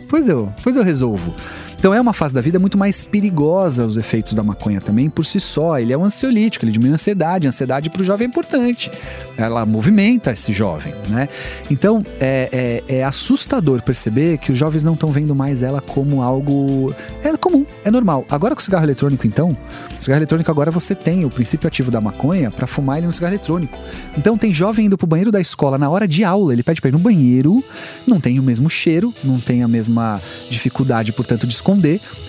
[0.08, 1.34] Pois eu, pois eu resolvo.
[1.80, 5.24] Então é uma fase da vida muito mais perigosa os efeitos da maconha também por
[5.24, 5.78] si só.
[5.78, 7.48] Ele é um ansiolítico, ele diminui a ansiedade.
[7.48, 8.92] A ansiedade para o jovem é importante.
[9.34, 11.26] Ela movimenta esse jovem, né?
[11.70, 16.20] Então é, é, é assustador perceber que os jovens não estão vendo mais ela como
[16.20, 18.26] algo é comum, é normal.
[18.28, 19.56] Agora com o cigarro eletrônico, então,
[19.98, 23.12] o cigarro eletrônico agora você tem o princípio ativo da maconha para fumar ele no
[23.14, 23.78] cigarro eletrônico.
[24.18, 26.90] Então tem jovem indo pro banheiro da escola na hora de aula, ele pede para
[26.90, 27.64] ir no banheiro,
[28.06, 31.54] não tem o mesmo cheiro, não tem a mesma dificuldade, portanto, de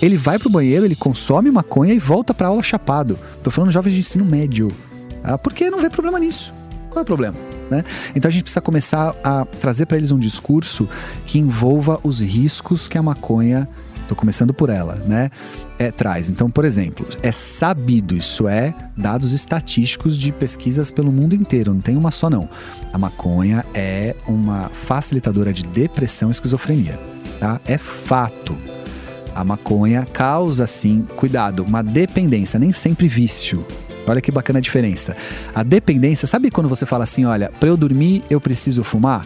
[0.02, 3.18] Ele vai pro banheiro, ele consome maconha e volta pra aula chapado.
[3.44, 4.72] Tô falando jovens de ensino médio.
[5.24, 6.54] Ah, porque não vê problema nisso.
[6.90, 7.38] Qual é o problema?
[7.70, 7.86] Né?
[8.14, 10.90] Então a gente precisa começar a trazer para eles um discurso
[11.26, 13.68] que envolva os riscos que a maconha,
[14.10, 15.32] tô começando por ela, né?
[15.80, 16.30] É, traz.
[16.30, 21.80] Então, por exemplo, é sabido, isso é dados estatísticos de pesquisas pelo mundo inteiro, não
[21.80, 22.50] tem uma só não.
[22.92, 27.00] A maconha é uma facilitadora de depressão e esquizofrenia,
[27.40, 27.60] tá?
[27.66, 28.56] É fato.
[29.36, 33.66] A maconha causa, sim, cuidado, uma dependência, nem sempre vício.
[34.08, 35.16] Olha que bacana a diferença.
[35.54, 39.26] A dependência, sabe quando você fala assim, olha, para eu dormir eu preciso fumar?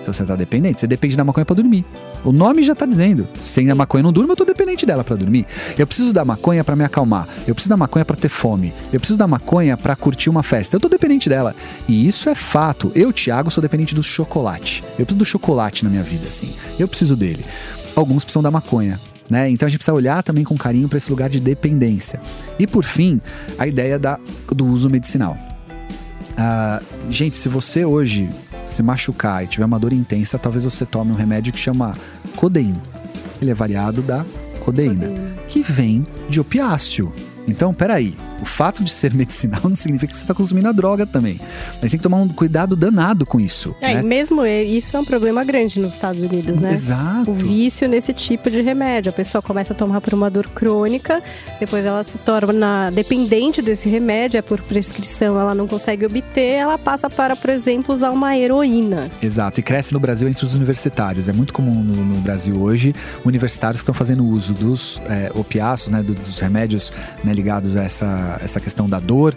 [0.00, 1.84] Então você tá dependente, você depende da maconha para dormir.
[2.24, 3.28] O nome já tá dizendo.
[3.40, 5.46] Sem a maconha não durmo, eu tô dependente dela para dormir.
[5.78, 7.28] Eu preciso da maconha para me acalmar.
[7.46, 8.72] Eu preciso da maconha para ter fome.
[8.92, 10.76] Eu preciso da maconha para curtir uma festa.
[10.76, 11.54] Eu tô dependente dela.
[11.88, 12.92] E isso é fato.
[12.94, 14.82] Eu, Thiago, sou dependente do chocolate.
[14.98, 16.54] Eu preciso do chocolate na minha vida, assim.
[16.78, 17.44] Eu preciso dele.
[17.94, 19.00] Alguns precisam da maconha.
[19.30, 19.48] Né?
[19.48, 22.20] Então a gente precisa olhar também com carinho para esse lugar de dependência.
[22.58, 23.20] E por fim,
[23.56, 25.38] a ideia da, do uso medicinal.
[26.36, 28.28] Ah, gente, se você hoje
[28.66, 31.94] se machucar e tiver uma dor intensa, talvez você tome um remédio que chama
[32.34, 32.82] codeína.
[33.40, 34.24] Ele é variado da
[34.60, 35.34] codeína, codeína.
[35.48, 37.12] que vem de opiáceo.
[37.46, 41.06] Então, peraí, o fato de ser medicinal não significa que você está consumindo a droga
[41.06, 41.40] também.
[41.40, 43.74] A gente tem que tomar um cuidado danado com isso.
[43.80, 44.00] É, né?
[44.00, 46.72] e mesmo isso é um problema grande nos Estados Unidos, né?
[46.72, 47.30] Exato.
[47.30, 49.10] O vício nesse tipo de remédio.
[49.10, 51.22] A pessoa começa a tomar por uma dor crônica,
[51.58, 56.78] depois ela se torna dependente desse remédio, é por prescrição, ela não consegue obter, ela
[56.78, 59.10] passa para, por exemplo, usar uma heroína.
[59.22, 61.28] Exato, e cresce no Brasil entre os universitários.
[61.28, 65.90] É muito comum no, no Brasil hoje universitários que estão fazendo uso dos é, opiáceos,
[65.90, 66.92] né, dos remédios
[67.24, 69.34] né, ligados a essa, essa questão da dor,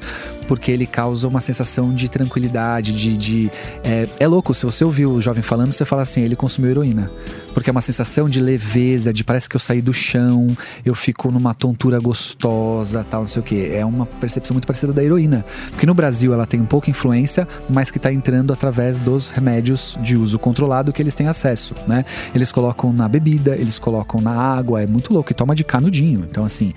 [0.47, 3.17] porque ele causa uma sensação de tranquilidade, de.
[3.17, 3.51] de
[3.83, 7.11] é, é, louco, se você ouvir o jovem falando, você fala assim, ele consumiu heroína.
[7.53, 11.31] Porque é uma sensação de leveza, de parece que eu saí do chão, eu fico
[11.31, 13.71] numa tontura gostosa, tal, não sei o quê.
[13.73, 15.45] É uma percepção muito parecida da heroína.
[15.69, 19.97] Porque no Brasil ela tem um pouca influência, mas que está entrando através dos remédios
[20.01, 22.05] de uso controlado que eles têm acesso, né?
[22.33, 26.25] Eles colocam na bebida, eles colocam na água, é muito louco, e toma de canudinho.
[26.29, 26.73] Então, assim,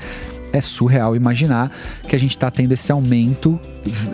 [0.56, 1.70] é surreal imaginar
[2.08, 3.58] que a gente está tendo esse aumento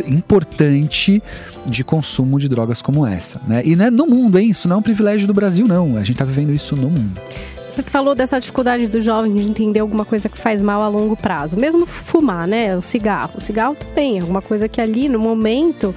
[0.07, 1.22] importante
[1.64, 3.62] de consumo de drogas como essa, né?
[3.64, 4.50] E não é no mundo, hein?
[4.50, 5.96] Isso não é um privilégio do Brasil, não.
[5.96, 7.20] A gente está vivendo isso no mundo.
[7.72, 11.16] Você falou dessa dificuldade do jovem de entender alguma coisa que faz mal a longo
[11.16, 11.57] prazo.
[11.57, 12.76] Mesmo fumar, né?
[12.76, 13.33] O cigarro.
[13.37, 15.94] O cigarro também é alguma coisa que ali, no momento,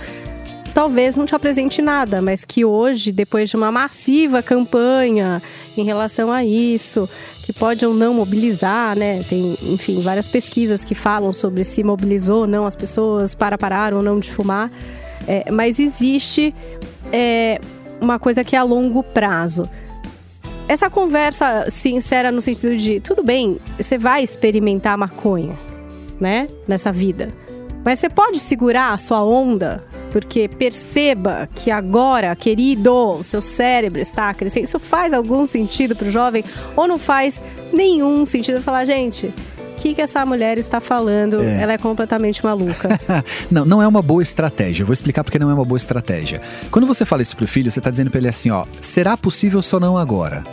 [0.75, 5.41] talvez não te apresente nada, mas que hoje, depois de uma massiva campanha
[5.77, 7.07] em relação a isso,
[7.43, 9.23] que pode ou não mobilizar, né?
[9.23, 13.93] Tem, enfim, várias pesquisas que falam sobre se mobilizou ou não as pessoas para parar
[13.93, 14.69] ou não de fumar.
[15.25, 16.53] É, mas existe
[17.09, 17.61] é,
[18.01, 19.69] uma coisa que é a longo prazo.
[20.67, 25.55] Essa conversa sincera no sentido de, tudo bem, você vai experimentar maconha,
[26.19, 26.49] né?
[26.67, 27.33] Nessa vida.
[27.81, 29.81] Mas você pode segurar a sua onda
[30.15, 34.63] porque perceba que agora, querido, o seu cérebro está crescendo.
[34.63, 36.41] Isso faz algum sentido para o jovem
[36.73, 37.41] ou não faz
[37.73, 41.43] nenhum sentido falar, gente, o que, que essa mulher está falando?
[41.43, 41.61] É.
[41.61, 42.97] Ela é completamente maluca.
[43.51, 44.83] não, não é uma boa estratégia.
[44.83, 46.41] Eu vou explicar porque não é uma boa estratégia.
[46.71, 49.61] Quando você fala isso pro filho, você está dizendo para ele assim, ó, será possível
[49.61, 50.45] só não agora?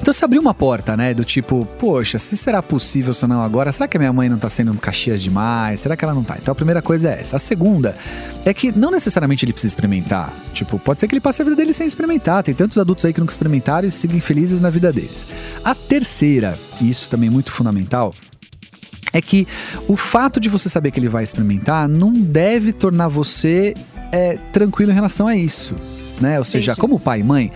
[0.00, 1.12] Então você abriu uma porta, né?
[1.12, 3.70] Do tipo, poxa, se será possível ou não agora?
[3.70, 5.80] Será que a minha mãe não tá sendo caxias demais?
[5.80, 6.36] Será que ela não tá?
[6.40, 7.36] Então a primeira coisa é essa.
[7.36, 7.94] A segunda
[8.44, 10.32] é que não necessariamente ele precisa experimentar.
[10.54, 12.42] Tipo, pode ser que ele passe a vida dele sem experimentar.
[12.42, 15.28] Tem tantos adultos aí que nunca experimentaram e sigam felizes na vida deles.
[15.62, 18.14] A terceira, e isso também é muito fundamental,
[19.12, 19.46] é que
[19.86, 23.74] o fato de você saber que ele vai experimentar não deve tornar você
[24.10, 25.74] é, tranquilo em relação a isso.
[26.20, 26.38] Né?
[26.38, 26.80] Ou seja, Entendi.
[26.80, 27.50] como pai e mãe,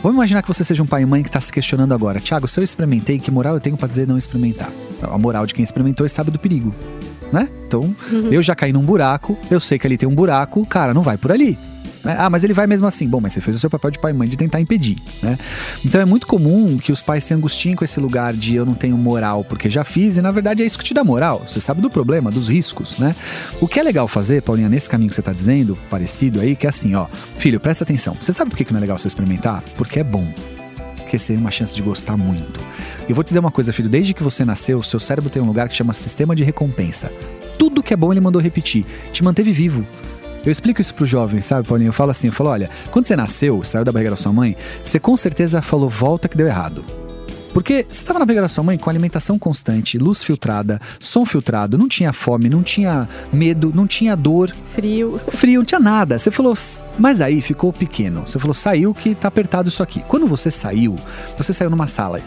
[0.00, 2.20] Vamos imaginar que você seja um pai e mãe que está se questionando agora.
[2.20, 4.70] Tiago, se eu experimentei, que moral eu tenho para dizer não experimentar?
[5.02, 6.72] A moral de quem experimentou sabe do perigo.
[7.32, 7.48] Né?
[7.66, 8.28] Então, uhum.
[8.30, 11.18] eu já caí num buraco, eu sei que ali tem um buraco, cara, não vai
[11.18, 11.58] por ali.
[12.08, 12.16] Né?
[12.18, 13.06] Ah, mas ele vai mesmo assim.
[13.06, 15.38] Bom, mas você fez o seu papel de pai e mãe de tentar impedir, né?
[15.84, 18.72] Então é muito comum que os pais se angustiem com esse lugar de eu não
[18.72, 21.42] tenho moral porque já fiz, e na verdade é isso que te dá moral.
[21.46, 23.14] Você sabe do problema, dos riscos, né?
[23.60, 26.66] O que é legal fazer, Paulinha, nesse caminho que você tá dizendo, parecido aí, que
[26.66, 28.16] é assim, ó, filho, presta atenção.
[28.18, 29.62] Você sabe por que não é legal você experimentar?
[29.76, 30.32] Porque é bom
[30.96, 32.60] porque tem uma chance de gostar muito.
[33.08, 35.46] Eu vou te dizer uma coisa, filho, desde que você nasceu, seu cérebro tem um
[35.46, 37.10] lugar que chama sistema de recompensa.
[37.58, 39.86] Tudo que é bom ele mandou repetir, te manteve vivo.
[40.44, 41.88] Eu explico isso pro jovem, sabe, Paulinho?
[41.88, 44.56] Eu falo assim, eu falo, olha, quando você nasceu, saiu da barriga da sua mãe,
[44.82, 46.84] você com certeza falou volta que deu errado.
[47.52, 51.76] Porque você estava na barriga da sua mãe com alimentação constante, luz filtrada, som filtrado,
[51.78, 54.54] não tinha fome, não tinha medo, não tinha dor.
[54.74, 55.20] Frio.
[55.28, 56.18] Frio, não tinha nada.
[56.18, 56.54] Você falou,
[56.98, 58.26] mas aí ficou pequeno.
[58.26, 60.02] Você falou, saiu que tá apertado isso aqui.
[60.06, 60.98] Quando você saiu,
[61.36, 62.20] você saiu numa sala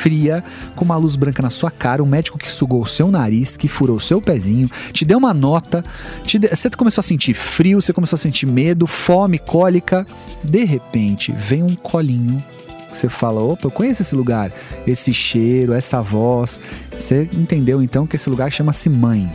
[0.00, 0.42] fria,
[0.74, 3.68] com uma luz branca na sua cara, um médico que sugou o seu nariz, que
[3.68, 5.84] furou o seu pezinho, te deu uma nota,
[6.24, 6.38] de...
[6.38, 10.06] você começou a sentir frio, você começou a sentir medo, fome, cólica.
[10.42, 12.42] De repente, vem um colinho
[12.90, 14.52] que você fala, opa, eu conheço esse lugar,
[14.86, 16.60] esse cheiro, essa voz.
[16.96, 19.30] Você entendeu então que esse lugar chama-se mãe.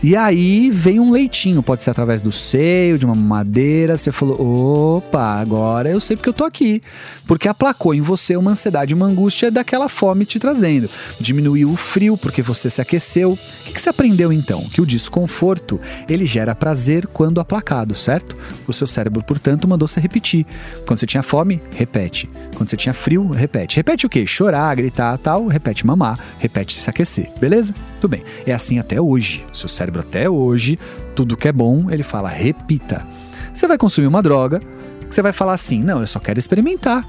[0.00, 3.96] E aí vem um leitinho, pode ser através do seio, de uma madeira.
[3.96, 6.80] Você falou: opa, agora eu sei porque eu tô aqui.
[7.26, 10.88] Porque aplacou em você uma ansiedade, uma angústia daquela fome te trazendo.
[11.18, 13.32] Diminuiu o frio porque você se aqueceu.
[13.32, 14.68] O que, que você aprendeu então?
[14.68, 18.36] Que o desconforto ele gera prazer quando aplacado, certo?
[18.68, 20.46] O seu cérebro, portanto, mandou você repetir.
[20.86, 22.30] Quando você tinha fome, repete.
[22.54, 23.76] Quando você tinha frio, repete.
[23.76, 24.24] Repete o quê?
[24.24, 25.48] Chorar, gritar, tal.
[25.48, 27.28] Repete mamar, repete se aquecer.
[27.40, 27.74] Beleza?
[28.00, 28.22] Tudo bem.
[28.46, 29.44] É assim até hoje.
[29.52, 30.78] O seu cérebro cérebro até hoje,
[31.14, 33.06] tudo que é bom, ele fala repita.
[33.52, 34.60] Você vai consumir uma droga,
[35.08, 37.06] você vai falar assim: não, eu só quero experimentar.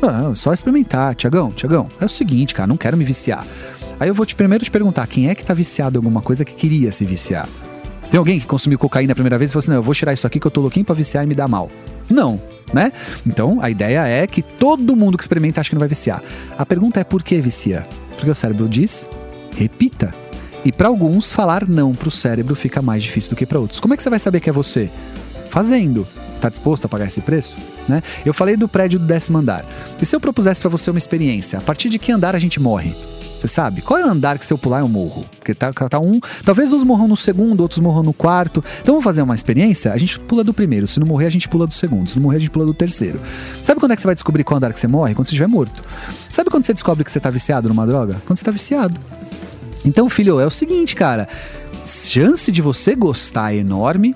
[0.00, 1.14] Não, só experimentar.
[1.14, 3.46] Tiagão, Tiagão, é o seguinte, cara, não quero me viciar.
[4.00, 6.44] Aí eu vou te primeiro te perguntar: quem é que tá viciado em alguma coisa
[6.44, 7.48] que queria se viciar?
[8.10, 10.12] Tem alguém que consumiu cocaína a primeira vez e falou assim: não, eu vou tirar
[10.12, 11.70] isso aqui que eu tô louquinho pra viciar e me dar mal.
[12.08, 12.40] Não,
[12.72, 12.92] né?
[13.26, 16.22] Então a ideia é que todo mundo que experimenta acha que não vai viciar.
[16.56, 17.86] A pergunta é por que vicia?
[18.16, 19.08] Porque o cérebro diz:
[19.56, 20.23] repita.
[20.64, 23.80] E para alguns, falar não para o cérebro fica mais difícil do que para outros.
[23.80, 24.90] Como é que você vai saber que é você?
[25.50, 26.06] Fazendo.
[26.34, 27.58] Está disposto a pagar esse preço?
[27.88, 28.02] Né?
[28.24, 29.64] Eu falei do prédio do décimo andar.
[30.00, 31.58] E se eu propusesse para você uma experiência?
[31.58, 32.96] A partir de que andar a gente morre?
[33.38, 33.82] Você sabe?
[33.82, 35.26] Qual é o andar que se eu pular eu morro?
[35.38, 36.18] Porque tá, tá um.
[36.46, 38.64] Talvez uns morram no segundo, outros morram no quarto.
[38.80, 39.92] Então vamos fazer uma experiência?
[39.92, 40.86] A gente pula do primeiro.
[40.86, 42.08] Se não morrer, a gente pula do segundo.
[42.08, 43.20] Se não morrer, a gente pula do terceiro.
[43.62, 45.14] Sabe quando é que você vai descobrir qual andar que você morre?
[45.14, 45.84] Quando você estiver morto.
[46.30, 48.14] Sabe quando você descobre que você está viciado numa droga?
[48.24, 48.98] Quando você está viciado.
[49.84, 51.28] Então, filho, é o seguinte, cara.
[51.84, 54.14] Chance de você gostar é enorme.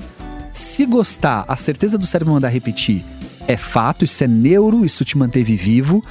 [0.53, 3.05] Se gostar, a certeza do cérebro mandar repetir
[3.47, 6.05] é fato, isso é neuro, isso te manteve vivo.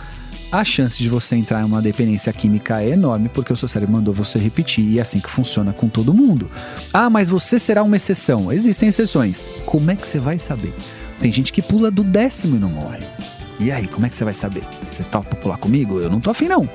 [0.51, 3.93] A chance de você entrar em uma dependência química é enorme porque o seu cérebro
[3.93, 6.49] mandou você repetir e é assim que funciona com todo mundo.
[6.93, 8.51] Ah, mas você será uma exceção.
[8.51, 9.49] Existem exceções.
[9.65, 10.73] Como é que você vai saber?
[11.19, 13.05] Tem gente que pula do décimo e não morre.
[13.59, 14.63] E aí, como é que você vai saber?
[14.89, 15.99] Você topa pular comigo?
[15.99, 16.67] Eu não tô afim, não.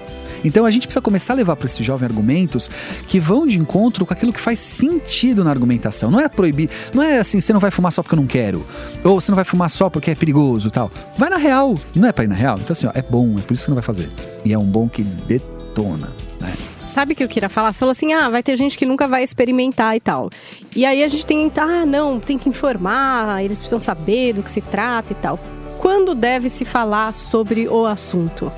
[0.45, 2.71] Então a gente precisa começar a levar para esse jovem argumentos
[3.09, 6.11] que vão de encontro com aquilo que faz sentido na argumentação.
[6.11, 8.65] Não é proibir, não é assim, você não vai fumar só porque eu não quero,
[9.05, 10.91] ou você não vai fumar só porque é perigoso tal.
[11.17, 12.59] Vai na real, não é para ir na real.
[12.59, 14.11] Então assim, ó, é bom, é por isso que não vai fazer.
[14.45, 16.53] E é um bom que detona, né?
[16.93, 17.73] Sabe o que eu queria falar?
[17.73, 20.29] Você falou assim: ah, vai ter gente que nunca vai experimentar e tal.
[20.77, 24.51] E aí a gente tem, ah, não, tem que informar, eles precisam saber do que
[24.51, 25.41] se trata e tal.
[25.79, 28.53] Quando deve se falar sobre o assunto?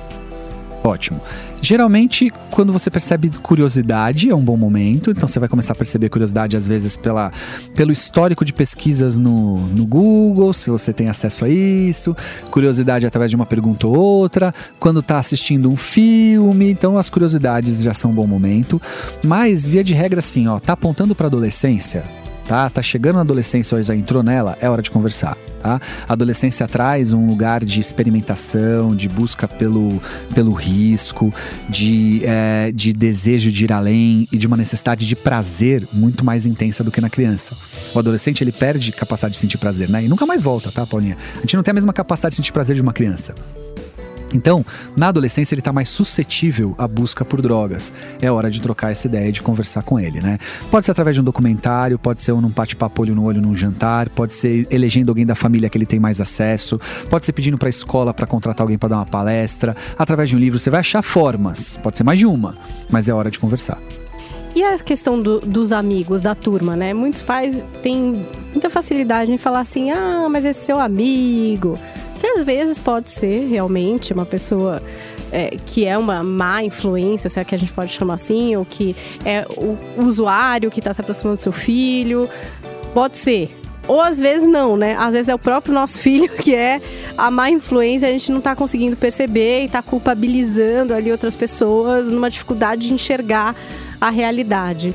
[0.85, 1.19] Ótimo.
[1.63, 5.09] Geralmente, quando você percebe curiosidade, é um bom momento.
[5.09, 7.31] Então, você vai começar a perceber curiosidade, às vezes, pela,
[7.75, 12.15] pelo histórico de pesquisas no, no Google, se você tem acesso a isso.
[12.51, 14.53] Curiosidade através de uma pergunta ou outra.
[14.79, 16.69] Quando está assistindo um filme.
[16.69, 18.79] Então, as curiosidades já são um bom momento.
[19.23, 22.03] Mas, via de regra, assim, ó, tá apontando para adolescência
[22.47, 22.69] tá?
[22.69, 25.79] Tá chegando na adolescência ou já entrou nela, é hora de conversar, tá?
[26.07, 30.01] A adolescência traz um lugar de experimentação, de busca pelo,
[30.33, 31.33] pelo risco,
[31.69, 36.45] de, é, de desejo de ir além e de uma necessidade de prazer muito mais
[36.45, 37.55] intensa do que na criança.
[37.93, 40.03] O adolescente, ele perde capacidade de sentir prazer, né?
[40.03, 41.17] E nunca mais volta, tá, Paulinha?
[41.37, 43.33] A gente não tem a mesma capacidade de sentir prazer de uma criança.
[44.35, 47.91] Então, na adolescência ele está mais suscetível à busca por drogas.
[48.21, 50.37] É hora de trocar essa ideia de conversar com ele, né?
[50.69, 54.09] Pode ser através de um documentário, pode ser num bate-papo olho no olho num jantar,
[54.09, 57.69] pode ser elegendo alguém da família que ele tem mais acesso, pode ser pedindo para
[57.69, 60.59] a escola para contratar alguém para dar uma palestra, através de um livro.
[60.59, 62.55] Você vai achar formas, pode ser mais de uma,
[62.89, 63.79] mas é hora de conversar.
[64.53, 66.93] E a questão do, dos amigos, da turma, né?
[66.93, 71.77] Muitos pais têm muita facilidade em falar assim: ah, mas esse seu amigo
[72.35, 74.81] às vezes pode ser realmente uma pessoa
[75.31, 78.65] é, que é uma má influência, se é que a gente pode chamar assim, ou
[78.65, 82.29] que é o usuário que está se aproximando do seu filho.
[82.93, 83.55] Pode ser.
[83.87, 84.95] Ou às vezes não, né?
[84.97, 86.81] Às vezes é o próprio nosso filho que é
[87.17, 92.09] a má influência, a gente não tá conseguindo perceber e tá culpabilizando ali outras pessoas
[92.09, 93.55] numa dificuldade de enxergar
[93.99, 94.93] a realidade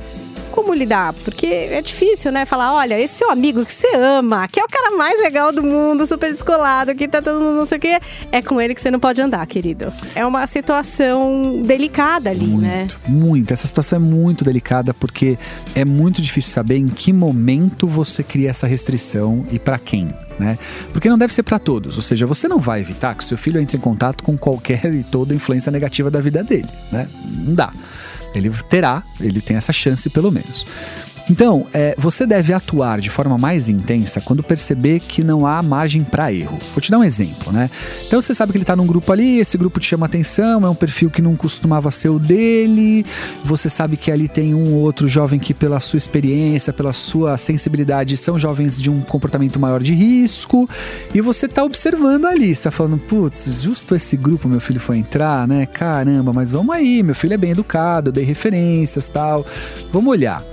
[0.50, 1.12] como lidar?
[1.24, 2.44] Porque é difícil, né?
[2.44, 5.62] Falar, olha, esse seu amigo que você ama, que é o cara mais legal do
[5.62, 8.00] mundo, super descolado, que tá todo mundo não sei o quê,
[8.32, 9.88] é com ele que você não pode andar, querido.
[10.14, 12.88] É uma situação delicada ali, muito, né?
[13.06, 13.52] Muito.
[13.52, 15.38] Essa situação é muito delicada porque
[15.74, 20.12] é muito difícil saber em que momento você cria essa restrição e para quem.
[20.38, 20.58] Né?
[20.90, 23.36] Porque não deve ser para todos, ou seja, você não vai evitar que o seu
[23.36, 27.06] filho entre em contato com qualquer e toda influência negativa da vida dele, né?
[27.44, 27.70] Não dá.
[28.34, 30.66] Ele terá, ele tem essa chance pelo menos.
[31.28, 36.02] Então, é, você deve atuar de forma mais intensa quando perceber que não há margem
[36.02, 36.58] para erro.
[36.72, 37.70] Vou te dar um exemplo, né?
[38.06, 40.68] Então você sabe que ele está num grupo ali, esse grupo te chama atenção, é
[40.68, 43.04] um perfil que não costumava ser o dele.
[43.44, 48.16] Você sabe que ali tem um outro jovem que, pela sua experiência, pela sua sensibilidade,
[48.16, 50.68] são jovens de um comportamento maior de risco.
[51.14, 55.46] E você está observando ali, está falando, putz, justo esse grupo meu filho foi entrar,
[55.46, 55.66] né?
[55.66, 59.46] Caramba, mas vamos aí, meu filho é bem educado, eu dei referências tal.
[59.92, 60.44] Vamos olhar.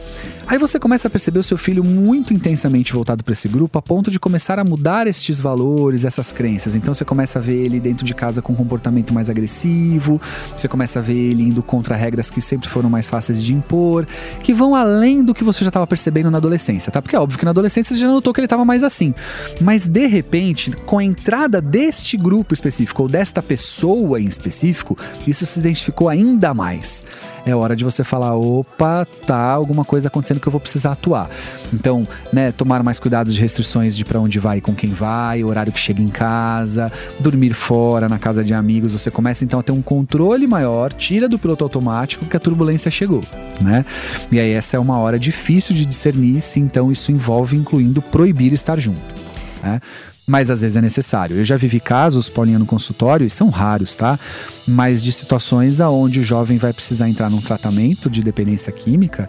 [0.48, 3.82] Aí você começa a perceber o seu filho muito intensamente voltado para esse grupo, a
[3.82, 6.74] ponto de começar a mudar estes valores, essas crenças.
[6.76, 10.22] Então você começa a ver ele dentro de casa com um comportamento mais agressivo,
[10.56, 14.08] você começa a ver ele indo contra regras que sempre foram mais fáceis de impor,
[14.42, 17.02] que vão além do que você já estava percebendo na adolescência, tá?
[17.02, 19.14] Porque é óbvio que na adolescência você já notou que ele estava mais assim.
[19.60, 25.46] Mas de repente, com a entrada deste grupo específico ou desta pessoa em específico, isso
[25.46, 27.04] se identificou ainda mais
[27.52, 31.30] é hora de você falar: opa, tá alguma coisa acontecendo que eu vou precisar atuar.
[31.74, 35.44] Então, né, tomar mais cuidados de restrições de para onde vai e com quem vai,
[35.44, 38.94] horário que chega em casa, dormir fora, na casa de amigos.
[38.94, 42.92] Você começa então a ter um controle maior, tira do piloto automático que a turbulência
[42.92, 43.24] chegou,
[43.62, 43.86] né?
[44.32, 48.54] E aí essa é uma hora difícil de discernir se então isso envolve incluindo proibir
[48.54, 49.16] estar junto.
[49.64, 49.82] Né?
[50.30, 51.38] Mas às vezes é necessário.
[51.38, 54.20] Eu já vivi casos, Paulinha, no consultório, e são raros, tá?
[54.68, 59.26] Mas de situações aonde o jovem vai precisar entrar num tratamento de dependência química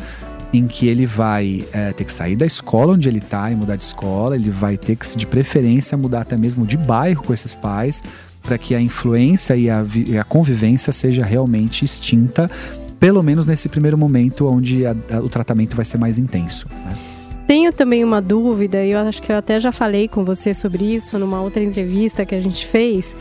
[0.52, 3.76] em que ele vai é, ter que sair da escola onde ele está e mudar
[3.76, 7.54] de escola, ele vai ter que, de preferência, mudar até mesmo de bairro com esses
[7.54, 8.02] pais,
[8.42, 12.50] para que a influência e a, e a, convivência seja realmente extinta,
[12.98, 16.66] pelo menos nesse primeiro momento onde a, a, o tratamento vai ser mais intenso.
[16.86, 17.07] Né?
[17.48, 20.84] Tenho também uma dúvida, e eu acho que eu até já falei com você sobre
[20.84, 23.16] isso numa outra entrevista que a gente fez,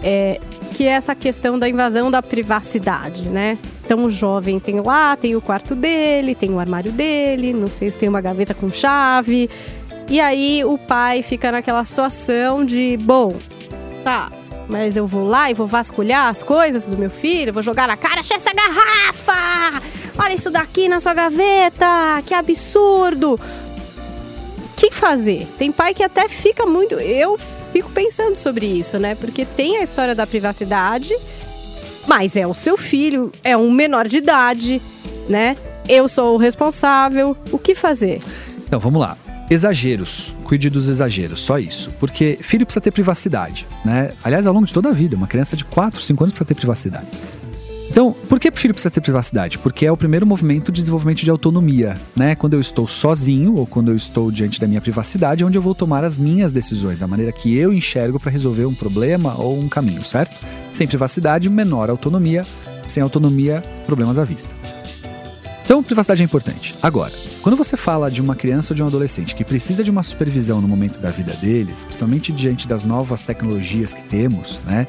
[0.00, 0.40] é,
[0.74, 3.58] que é essa questão da invasão da privacidade, né?
[3.84, 7.90] Então o jovem tem lá, tem o quarto dele, tem o armário dele, não sei
[7.90, 9.50] se tem uma gaveta com chave.
[10.08, 13.34] E aí o pai fica naquela situação de, bom,
[14.04, 14.30] tá,
[14.68, 17.96] mas eu vou lá e vou vasculhar as coisas do meu filho, vou jogar na
[17.96, 19.82] cara, achei essa garrafa!
[20.16, 23.40] Olha isso daqui na sua gaveta, que absurdo!
[24.94, 25.46] Que fazer?
[25.58, 26.94] Tem pai que até fica muito.
[26.94, 27.36] Eu
[27.72, 29.14] fico pensando sobre isso, né?
[29.16, 31.14] Porque tem a história da privacidade,
[32.06, 34.80] mas é o seu filho, é um menor de idade,
[35.28, 35.56] né?
[35.88, 37.36] Eu sou o responsável.
[37.50, 38.20] O que fazer?
[38.66, 39.18] Então, vamos lá.
[39.50, 40.34] Exageros.
[40.44, 41.90] Cuide dos exageros, só isso.
[41.98, 44.12] Porque filho precisa ter privacidade, né?
[44.22, 46.54] Aliás, ao longo de toda a vida, uma criança de 4, 5 anos precisa ter
[46.54, 47.06] privacidade.
[48.44, 49.58] Que filho precisa ter privacidade?
[49.58, 52.34] Porque é o primeiro movimento de desenvolvimento de autonomia, né?
[52.34, 55.62] Quando eu estou sozinho ou quando eu estou diante da minha privacidade, é onde eu
[55.62, 59.58] vou tomar as minhas decisões, a maneira que eu enxergo para resolver um problema ou
[59.58, 60.38] um caminho, certo?
[60.74, 62.46] Sem privacidade, menor autonomia.
[62.86, 64.54] Sem autonomia, problemas à vista.
[65.64, 66.74] Então, privacidade é importante.
[66.82, 70.02] Agora, quando você fala de uma criança ou de um adolescente que precisa de uma
[70.02, 74.86] supervisão no momento da vida deles, principalmente diante das novas tecnologias que temos, né?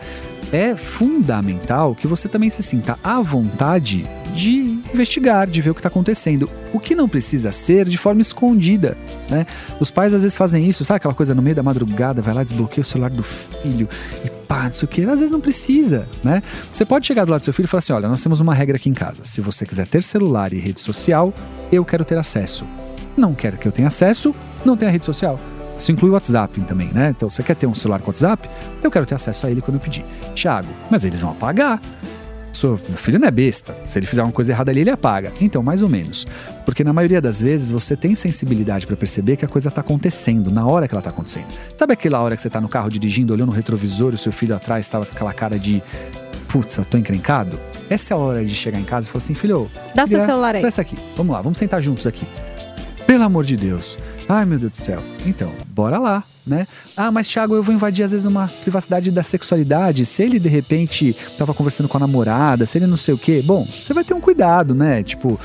[0.52, 5.80] É fundamental que você também se sinta à vontade de investigar, de ver o que
[5.80, 6.50] está acontecendo.
[6.74, 8.98] O que não precisa ser de forma escondida,
[9.30, 9.46] né?
[9.80, 12.44] Os pais às vezes fazem isso, sabe aquela coisa no meio da madrugada, vai lá,
[12.44, 13.88] desbloqueia o celular do filho
[14.24, 15.02] e pá, não sei o que.
[15.04, 16.44] Às vezes não precisa, né?
[16.72, 18.54] Você pode chegar do lado do seu filho e falar assim: olha, nós temos uma
[18.54, 19.24] regra aqui em casa.
[19.24, 21.34] Se você quiser ter celular e rede social,
[21.72, 22.66] eu quero ter acesso.
[23.16, 25.40] Não quer que eu tenha acesso, não tenha rede social.
[25.78, 27.14] Isso inclui o WhatsApp também, né?
[27.16, 28.50] Então, você quer ter um celular com WhatsApp?
[28.82, 30.06] Eu quero ter acesso a ele quando eu pedir.
[30.34, 31.82] Tiago, mas eles vão apagar.
[32.56, 33.76] Sou, meu filho não é besta.
[33.84, 35.34] Se ele fizer uma coisa errada ali, ele apaga.
[35.42, 36.26] Então, mais ou menos.
[36.66, 40.50] Porque na maioria das vezes você tem sensibilidade para perceber que a coisa tá acontecendo,
[40.50, 41.48] na hora que ela tá acontecendo.
[41.78, 44.32] Sabe aquela hora que você tá no carro dirigindo, olhando no retrovisor e o seu
[44.32, 45.84] filho atrás estava com aquela cara de
[46.48, 47.60] putz, eu tô encrencado?
[47.90, 50.56] Essa é a hora de chegar em casa e falar assim, filho, dá seu celular
[50.56, 50.62] aí.
[50.62, 50.98] Presta aqui.
[51.18, 52.26] Vamos lá, vamos sentar juntos aqui.
[53.08, 53.98] Pelo amor de Deus.
[54.28, 55.02] Ai, meu Deus do céu.
[55.26, 56.68] Então, bora lá, né?
[56.98, 60.06] Ah, mas Thiago, eu vou invadir às vezes uma privacidade da sexualidade.
[60.06, 63.44] Se ele de repente tava conversando com a namorada, se ele não sei o quê.
[63.46, 65.04] Bom, você vai ter um cuidado, né?
[65.04, 65.40] Tipo,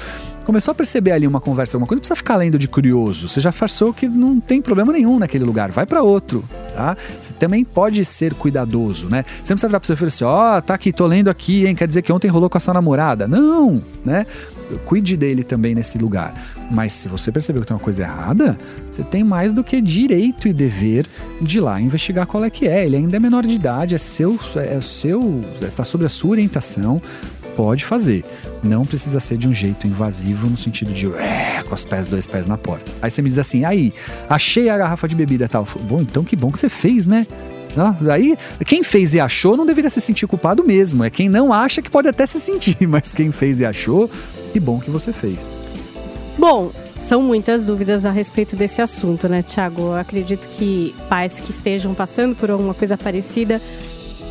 [0.44, 3.28] começou a perceber ali uma conversa, alguma coisa, não precisa ficar lendo de curioso.
[3.28, 6.42] Você já passou que não tem problema nenhum naquele lugar, vai para outro,
[6.74, 6.96] tá?
[7.20, 9.24] Você também pode ser cuidadoso, né?
[9.28, 11.66] Você não precisa virar pro seu filho assim, ó, oh, tá aqui, tô lendo aqui,
[11.66, 13.28] hein, quer dizer que ontem rolou com a sua namorada.
[13.28, 14.26] Não, né?
[14.84, 16.34] Cuide dele também nesse lugar.
[16.70, 18.56] Mas se você percebeu que tem uma coisa errada,
[18.88, 21.06] você tem mais do que direito e dever
[21.40, 22.84] de lá investigar qual é que é.
[22.84, 25.42] Ele ainda é menor de idade, é seu, é seu,
[25.76, 27.02] tá sobre a sua orientação
[27.56, 28.24] pode fazer.
[28.62, 31.08] Não precisa ser de um jeito invasivo no sentido de
[31.68, 32.90] com os pés, dois pés na porta.
[33.02, 33.92] Aí você me diz assim, aí,
[34.28, 35.66] achei a garrafa de bebida tal.
[35.82, 37.26] Bom, então que bom que você fez, né?
[38.10, 41.04] Aí, quem fez e achou não deveria se sentir culpado mesmo.
[41.04, 44.10] É quem não acha que pode até se sentir, mas quem fez e achou,
[44.52, 45.56] que bom que você fez.
[46.38, 49.82] Bom, são muitas dúvidas a respeito desse assunto, né, Tiago?
[49.82, 53.60] Eu acredito que pais que estejam passando por alguma coisa parecida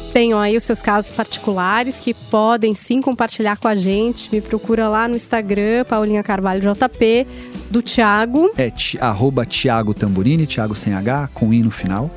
[0.10, 4.34] tenham aí os seus casos particulares que podem sim compartilhar com a gente.
[4.34, 7.28] Me procura lá no Instagram, Paulinha Carvalho JP,
[7.70, 8.52] do Thiago.
[8.58, 12.10] É arroba Thiago Tamburini, Thiago sem H, com I no final.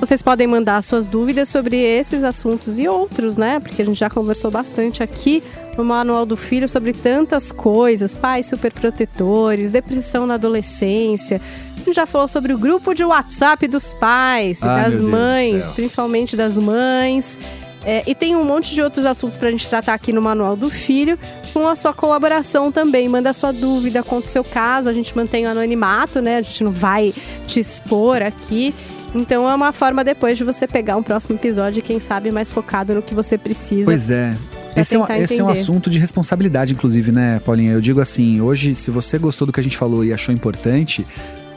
[0.00, 3.60] Vocês podem mandar suas dúvidas sobre esses assuntos e outros, né?
[3.60, 5.42] Porque a gente já conversou bastante aqui
[5.80, 11.40] no Manual do Filho sobre tantas coisas, pais superprotetores, depressão na adolescência.
[11.74, 16.36] A gente já falou sobre o grupo de WhatsApp dos pais, ah, das mães, principalmente
[16.36, 17.38] das mães.
[17.82, 20.54] É, e tem um monte de outros assuntos para a gente tratar aqui no Manual
[20.54, 21.18] do Filho,
[21.54, 23.08] com a sua colaboração também.
[23.08, 26.36] Manda a sua dúvida, conta o seu caso, a gente mantém o anonimato, né?
[26.36, 27.14] A gente não vai
[27.46, 28.74] te expor aqui.
[29.14, 32.94] Então é uma forma depois de você pegar um próximo episódio, quem sabe mais focado
[32.94, 33.86] no que você precisa.
[33.86, 34.36] Pois é.
[34.76, 37.72] Esse é, um, esse é, um, assunto de responsabilidade, inclusive, né, Paulinha?
[37.72, 41.06] Eu digo assim, hoje, se você gostou do que a gente falou e achou importante,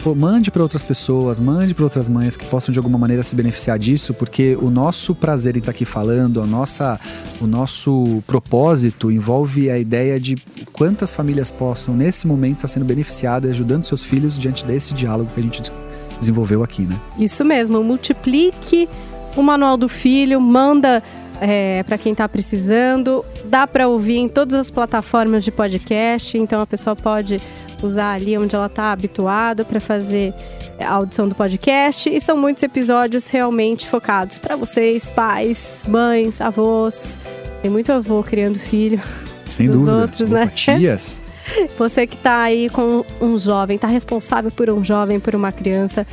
[0.03, 3.35] pô, mande para outras pessoas, mande para outras mães que possam de alguma maneira se
[3.35, 6.99] beneficiar disso, porque o nosso prazer em estar tá aqui falando, a nossa,
[7.39, 10.35] o nosso propósito envolve a ideia de
[10.73, 15.39] quantas famílias possam, nesse momento, estar sendo beneficiadas, ajudando seus filhos diante desse diálogo que
[15.39, 15.71] a gente
[16.19, 16.99] desenvolveu aqui, né?
[17.17, 18.89] Isso mesmo, multiplique
[19.35, 21.01] o Manual do Filho, manda
[21.41, 23.23] é, para quem está precisando.
[23.45, 27.41] Dá para ouvir em todas as plataformas de podcast, então a pessoa pode
[27.81, 30.33] usar ali onde ela está habituada para fazer
[30.79, 32.09] a audição do podcast.
[32.09, 37.17] E são muitos episódios realmente focados para vocês, pais, mães, avós.
[37.61, 39.01] Tem muito avô criando filho.
[39.47, 39.97] Sem dos dúvida.
[39.97, 40.51] outros, né?
[40.53, 41.21] Tias.
[41.77, 46.07] Você que está aí com um jovem, está responsável por um jovem, por uma criança,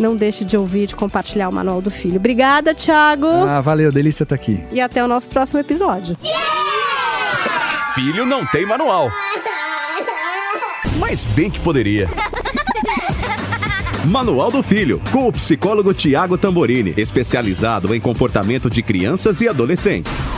[0.00, 2.16] não deixe de ouvir, de compartilhar o Manual do Filho.
[2.16, 3.26] Obrigada, Thiago.
[3.26, 4.62] Ah, valeu, delícia estar tá aqui.
[4.72, 6.16] E até o nosso próximo episódio.
[6.24, 6.60] Yeah!
[7.94, 9.10] Filho não tem manual.
[10.98, 12.08] Mas bem que poderia.
[14.06, 20.29] Manual do Filho, com o psicólogo Tiago Tamborini, especializado em comportamento de crianças e adolescentes.